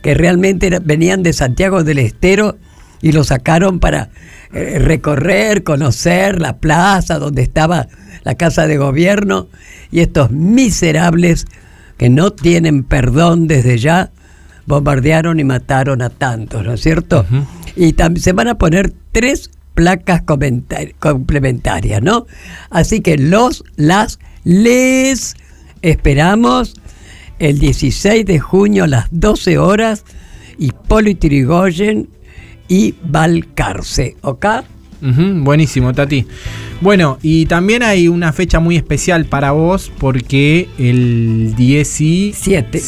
[0.00, 2.56] que realmente venían de Santiago del Estero
[3.02, 4.10] y lo sacaron para
[4.52, 7.88] eh, recorrer, conocer la plaza donde estaba
[8.22, 9.48] la casa de gobierno.
[9.90, 11.46] Y estos miserables
[11.96, 14.12] que no tienen perdón desde ya
[14.66, 17.24] bombardearon y mataron a tantos, ¿no es cierto?
[17.76, 20.22] Y tam- se van a poner tres placas
[20.98, 22.26] complementarias, ¿no?
[22.70, 25.34] Así que los, las, les
[25.82, 26.74] esperamos
[27.38, 30.04] el 16 de junio a las 12 horas,
[30.58, 32.08] Hipólito Yrigoyen
[32.68, 34.46] y Valcarce, ¿ok?
[35.02, 36.26] Ujú, buenísimo, Tati.
[36.80, 42.80] Bueno, y también hay una fecha muy especial para vos porque el 17,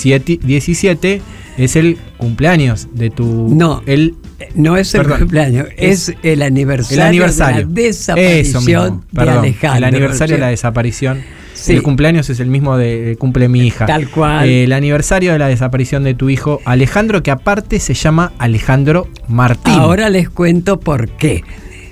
[0.42, 1.22] 17
[1.58, 3.48] es el cumpleaños de tu...
[3.54, 4.14] No, el,
[4.54, 5.18] no es el Perdón.
[5.20, 7.66] cumpleaños, es, el aniversario, el aniversario.
[7.66, 9.78] de la desaparición mismo, de perdón, Alejandro.
[9.78, 11.22] El aniversario de la desaparición.
[11.54, 11.72] Sí.
[11.72, 13.86] El cumpleaños es el mismo de cumple mi hija.
[13.86, 14.48] Tal cual.
[14.48, 19.08] Eh, el aniversario de la desaparición de tu hijo Alejandro, que aparte se llama Alejandro
[19.26, 19.74] Martín.
[19.74, 21.42] Ahora les cuento por qué.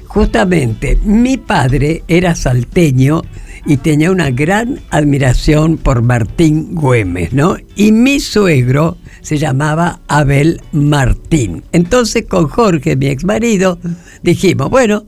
[0.06, 3.22] Justamente, mi padre era salteño
[3.66, 7.56] y tenía una gran admiración por Martín Güemes, ¿no?
[7.74, 11.64] Y mi suegro se llamaba Abel Martín.
[11.72, 13.78] Entonces con Jorge, mi ex marido,
[14.22, 15.06] dijimos, bueno,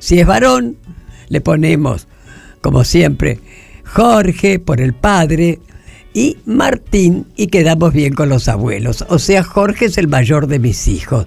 [0.00, 0.76] si es varón,
[1.28, 2.08] le ponemos,
[2.60, 3.38] como siempre,
[3.84, 5.60] Jorge por el padre
[6.12, 9.04] y Martín y quedamos bien con los abuelos.
[9.08, 11.26] O sea, Jorge es el mayor de mis hijos.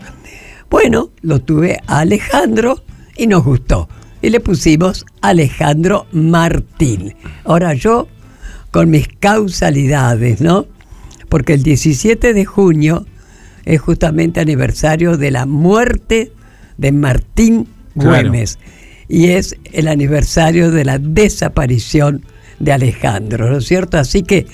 [0.69, 2.83] Bueno, lo tuve a Alejandro
[3.15, 3.87] y nos gustó.
[4.23, 7.13] Y le pusimos Alejandro Martín.
[7.43, 8.07] Ahora yo,
[8.71, 10.65] con mis causalidades, ¿no?
[11.29, 13.05] Porque el 17 de junio
[13.65, 16.31] es justamente aniversario de la muerte
[16.77, 18.29] de Martín Claro.
[18.29, 18.57] Güemes.
[19.07, 22.25] Y es el aniversario de la desaparición
[22.59, 23.97] de Alejandro, ¿no es cierto?
[23.97, 24.47] Así que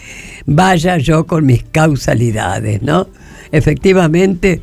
[0.46, 3.08] vaya yo con mis causalidades, ¿no?
[3.52, 4.62] Efectivamente,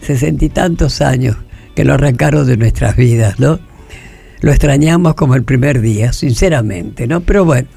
[0.00, 1.36] sesenta y tantos años
[1.74, 3.58] que lo arrancaron de nuestras vidas, ¿no?
[4.40, 7.20] Lo extrañamos como el primer día, sinceramente, ¿no?
[7.22, 7.68] Pero bueno,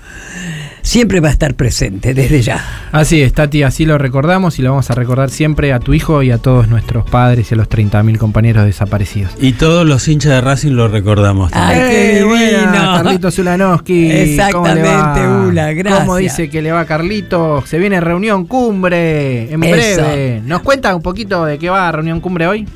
[0.82, 2.64] siempre va a estar presente desde ya.
[2.92, 6.22] Así es, Tati, así lo recordamos y lo vamos a recordar siempre a tu hijo
[6.24, 9.32] y a todos nuestros padres y a los 30.000 compañeros desaparecidos.
[9.40, 11.52] Y todos los hinchas de Racing lo recordamos.
[11.52, 11.82] también.
[11.82, 12.94] ¡Ay, qué Eh, buena, divino!
[13.04, 14.04] Carlitos Zulanowski.
[14.04, 15.28] ¿Cómo le Exactamente?
[15.48, 16.00] Ula, gracias.
[16.02, 17.70] ¿Cómo dice que le va Carlitos?
[17.70, 20.02] Se viene reunión cumbre en Eso.
[20.02, 20.42] breve.
[20.46, 22.68] ¿Nos cuenta un poquito de qué va reunión cumbre hoy?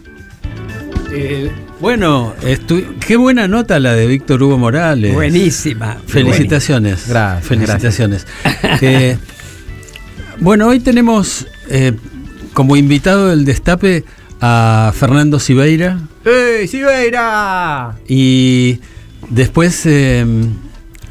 [1.16, 2.34] Eh, bueno,
[3.06, 5.14] qué buena nota la de Víctor Hugo Morales.
[5.14, 5.98] Buenísima.
[6.08, 7.08] Felicitaciones.
[7.08, 8.28] Gracias, Felicitaciones.
[8.80, 9.18] Que,
[10.40, 11.94] bueno, hoy tenemos eh,
[12.54, 14.04] como invitado del destape
[14.42, 17.96] a Fernando Sibeira ¡Ey, Sibeira!
[18.08, 18.80] y
[19.30, 20.26] después eh,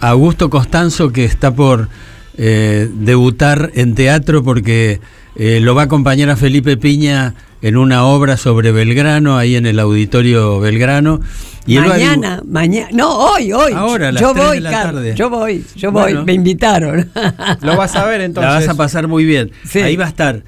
[0.01, 1.89] a Augusto Costanzo que está por
[2.37, 5.01] eh, debutar en teatro porque
[5.37, 9.67] eh, lo va a acompañar a Felipe Piña en una obra sobre Belgrano, ahí en
[9.67, 11.21] el auditorio Belgrano.
[11.65, 13.73] Y él mañana, mañana, no, hoy, hoy.
[13.73, 15.15] Ahora, a las yo tres voy, de la tarde.
[15.15, 16.17] yo voy, yo Bueno.
[16.19, 17.09] voy, me invitaron.
[17.63, 18.51] Lo vas a ver entonces.
[18.53, 19.53] La vas a pasar muy bien.
[19.65, 19.79] Sí.
[19.79, 20.43] Ahí va a estar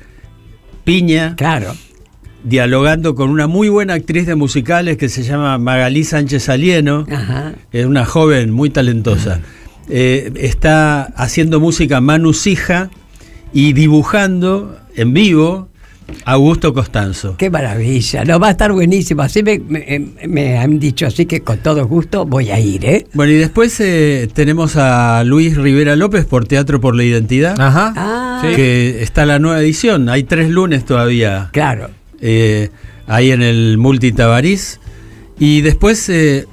[0.82, 1.34] Piña.
[1.36, 1.74] Claro.
[2.42, 7.06] Dialogando con una muy buena actriz de musicales que se llama Magalí Sánchez Alieno.
[7.10, 7.54] Ajá.
[7.72, 9.40] Es una joven muy talentosa.
[9.88, 12.90] Eh, está haciendo música Manu Sija
[13.52, 15.68] y dibujando en vivo
[16.26, 17.36] Augusto Costanzo.
[17.36, 19.22] Qué maravilla, no va a estar buenísimo.
[19.22, 23.06] Así me, me- me han dicho, así que con todo gusto voy a ir, ¿eh?
[23.14, 27.60] Bueno, y después eh, tenemos a Luis Rivera López por Teatro por la Identidad.
[27.60, 27.92] Ajá.
[27.96, 30.08] Ah, Que está la nueva edición.
[30.08, 31.48] Hay tres lunes todavía.
[31.52, 31.90] claro.
[32.20, 32.70] eh,
[33.06, 34.80] ahí en el Multitabariz.
[35.38, 36.46] Y después eh, eh,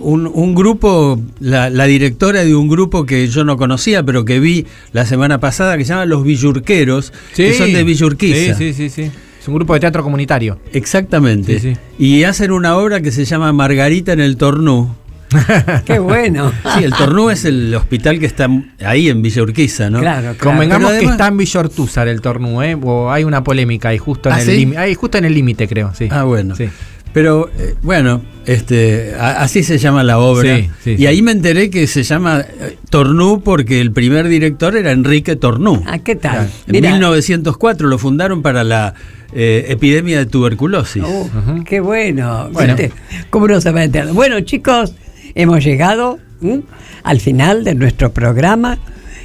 [0.00, 4.40] un, un grupo, la, la directora de un grupo que yo no conocía, pero que
[4.40, 8.54] vi la semana pasada, que se llama Los Villurqueros, que son de Villurquiza.
[8.54, 9.10] Sí, sí, sí, sí.
[9.40, 10.58] Es un grupo de teatro comunitario.
[10.72, 11.58] Exactamente.
[11.60, 11.76] Sí.
[11.98, 14.94] Y hacen una obra que se llama Margarita en el Tornú.
[15.86, 16.52] Qué bueno.
[16.76, 18.48] Sí, el Tornú es el hospital que está
[18.84, 20.00] ahí en Villa Urquiza, ¿no?
[20.00, 22.76] Claro, Convengamos Pero que está en Villa Ortúzar el Tornú, ¿eh?
[22.82, 24.56] O hay una polémica ahí justo en ¿Ah, el sí?
[24.56, 24.78] límite.
[24.78, 26.08] Ahí justo en el límite, creo, sí.
[26.10, 26.56] Ah, bueno.
[26.56, 26.68] Sí.
[27.12, 28.22] Pero eh, bueno,
[28.52, 30.56] este, a- así se llama la obra.
[30.56, 31.06] Sí, sí, y sí.
[31.06, 35.82] ahí me enteré que se llama eh, Tornú porque el primer director era Enrique Tornú.
[35.86, 36.50] Ah, ¿qué tal?
[36.66, 36.90] En Mira.
[36.92, 38.94] 1904 lo fundaron para la
[39.32, 41.02] eh, epidemia de tuberculosis.
[41.06, 41.28] Oh,
[41.64, 42.48] Qué bueno.
[42.52, 42.74] Bueno.
[42.76, 42.92] ¿Viste?
[43.30, 44.12] ¿Cómo no se va a enterar?
[44.12, 44.94] Bueno, chicos,
[45.36, 46.62] hemos llegado ¿m?
[47.04, 48.78] al final de nuestro programa,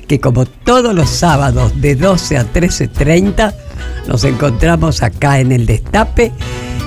[0.08, 3.56] que como todos los sábados de 12 a 13.30
[4.08, 6.32] nos encontramos acá en el Destape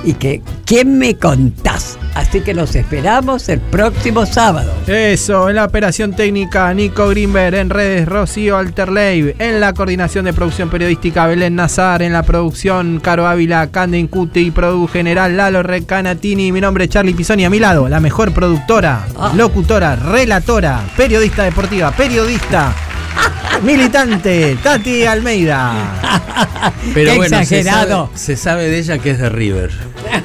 [0.04, 1.97] y que ¿quién me contás?
[2.18, 4.74] Así que los esperamos el próximo sábado.
[4.88, 10.32] Eso, en la operación técnica Nico Greenberg, en redes Rocío Alterley, en la coordinación de
[10.32, 16.50] producción periodística Belén Nazar, en la producción Caro Ávila, Canden Cuti, Produ General Lalo Recanatini,
[16.50, 21.92] mi nombre es Charlie Pisoni, a mi lado, la mejor productora, locutora, relatora, periodista deportiva,
[21.92, 22.74] periodista,
[23.62, 25.72] militante, Tati Almeida.
[26.94, 28.06] Pero Qué bueno, se exagerado.
[28.06, 29.70] sabe, se sabe de ella que es de River.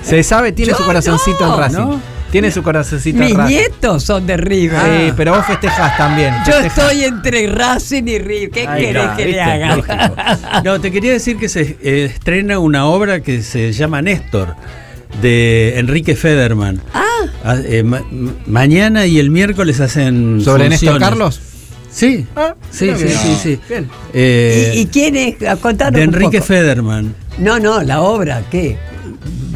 [0.01, 1.77] Se sabe, tiene Yo su corazoncito no, en Racing.
[1.77, 2.13] ¿no?
[2.31, 3.55] Tiene su corazoncito Mis en Racing.
[3.55, 4.79] nietos son de River.
[5.07, 6.33] Sí, pero vos festejás también.
[6.47, 8.49] Yo estoy entre Racing y River.
[8.49, 9.75] ¿Qué querés está, que le haga?
[9.75, 10.15] Lógico.
[10.63, 14.55] No, te quería decir que se eh, estrena una obra que se llama Néstor,
[15.21, 16.81] de Enrique Federman.
[16.93, 17.55] Ah.
[18.47, 20.41] mañana y el miércoles hacen.
[20.43, 21.09] ¿Sobre Néstor funciones.
[21.09, 21.41] Carlos?
[21.93, 22.25] Sí.
[22.35, 23.59] Ah, sí, sí, sí, sí.
[23.69, 23.87] Bien.
[24.13, 25.35] Eh, ¿Y, y quién es?
[25.47, 26.47] Ah, Contanos de un Enrique poco.
[26.47, 27.13] Federman.
[27.37, 28.77] No, no, la obra, ¿qué?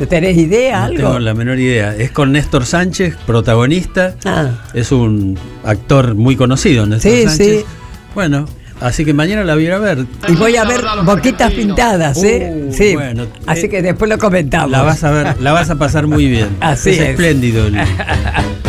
[0.07, 0.77] ¿Tenés idea?
[0.81, 0.97] No algo?
[0.97, 1.95] tengo la menor idea.
[1.95, 4.15] Es con Néstor Sánchez, protagonista.
[4.25, 4.63] Ah.
[4.75, 7.59] Es un actor muy conocido, Néstor Sí, Sánchez.
[7.61, 7.65] sí.
[8.13, 8.47] Bueno,
[8.81, 10.05] así que mañana la voy a ir a ver.
[10.27, 12.67] Y voy a ver boquitas pintadas, ¿eh?
[12.69, 12.93] Uh, sí.
[12.95, 14.71] bueno, Así eh, que después lo comentamos.
[14.71, 16.49] La vas a ver, la vas a pasar muy bien.
[16.61, 16.99] Así es.
[16.99, 17.67] espléndido.
[17.67, 17.77] el-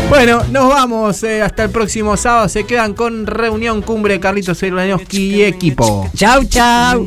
[0.08, 2.48] Bueno, nos vamos eh, hasta el próximo sábado.
[2.48, 6.10] Se quedan con Reunión Cumbre Carlitos Elanowski y equipo.
[6.16, 7.06] Chau, chau.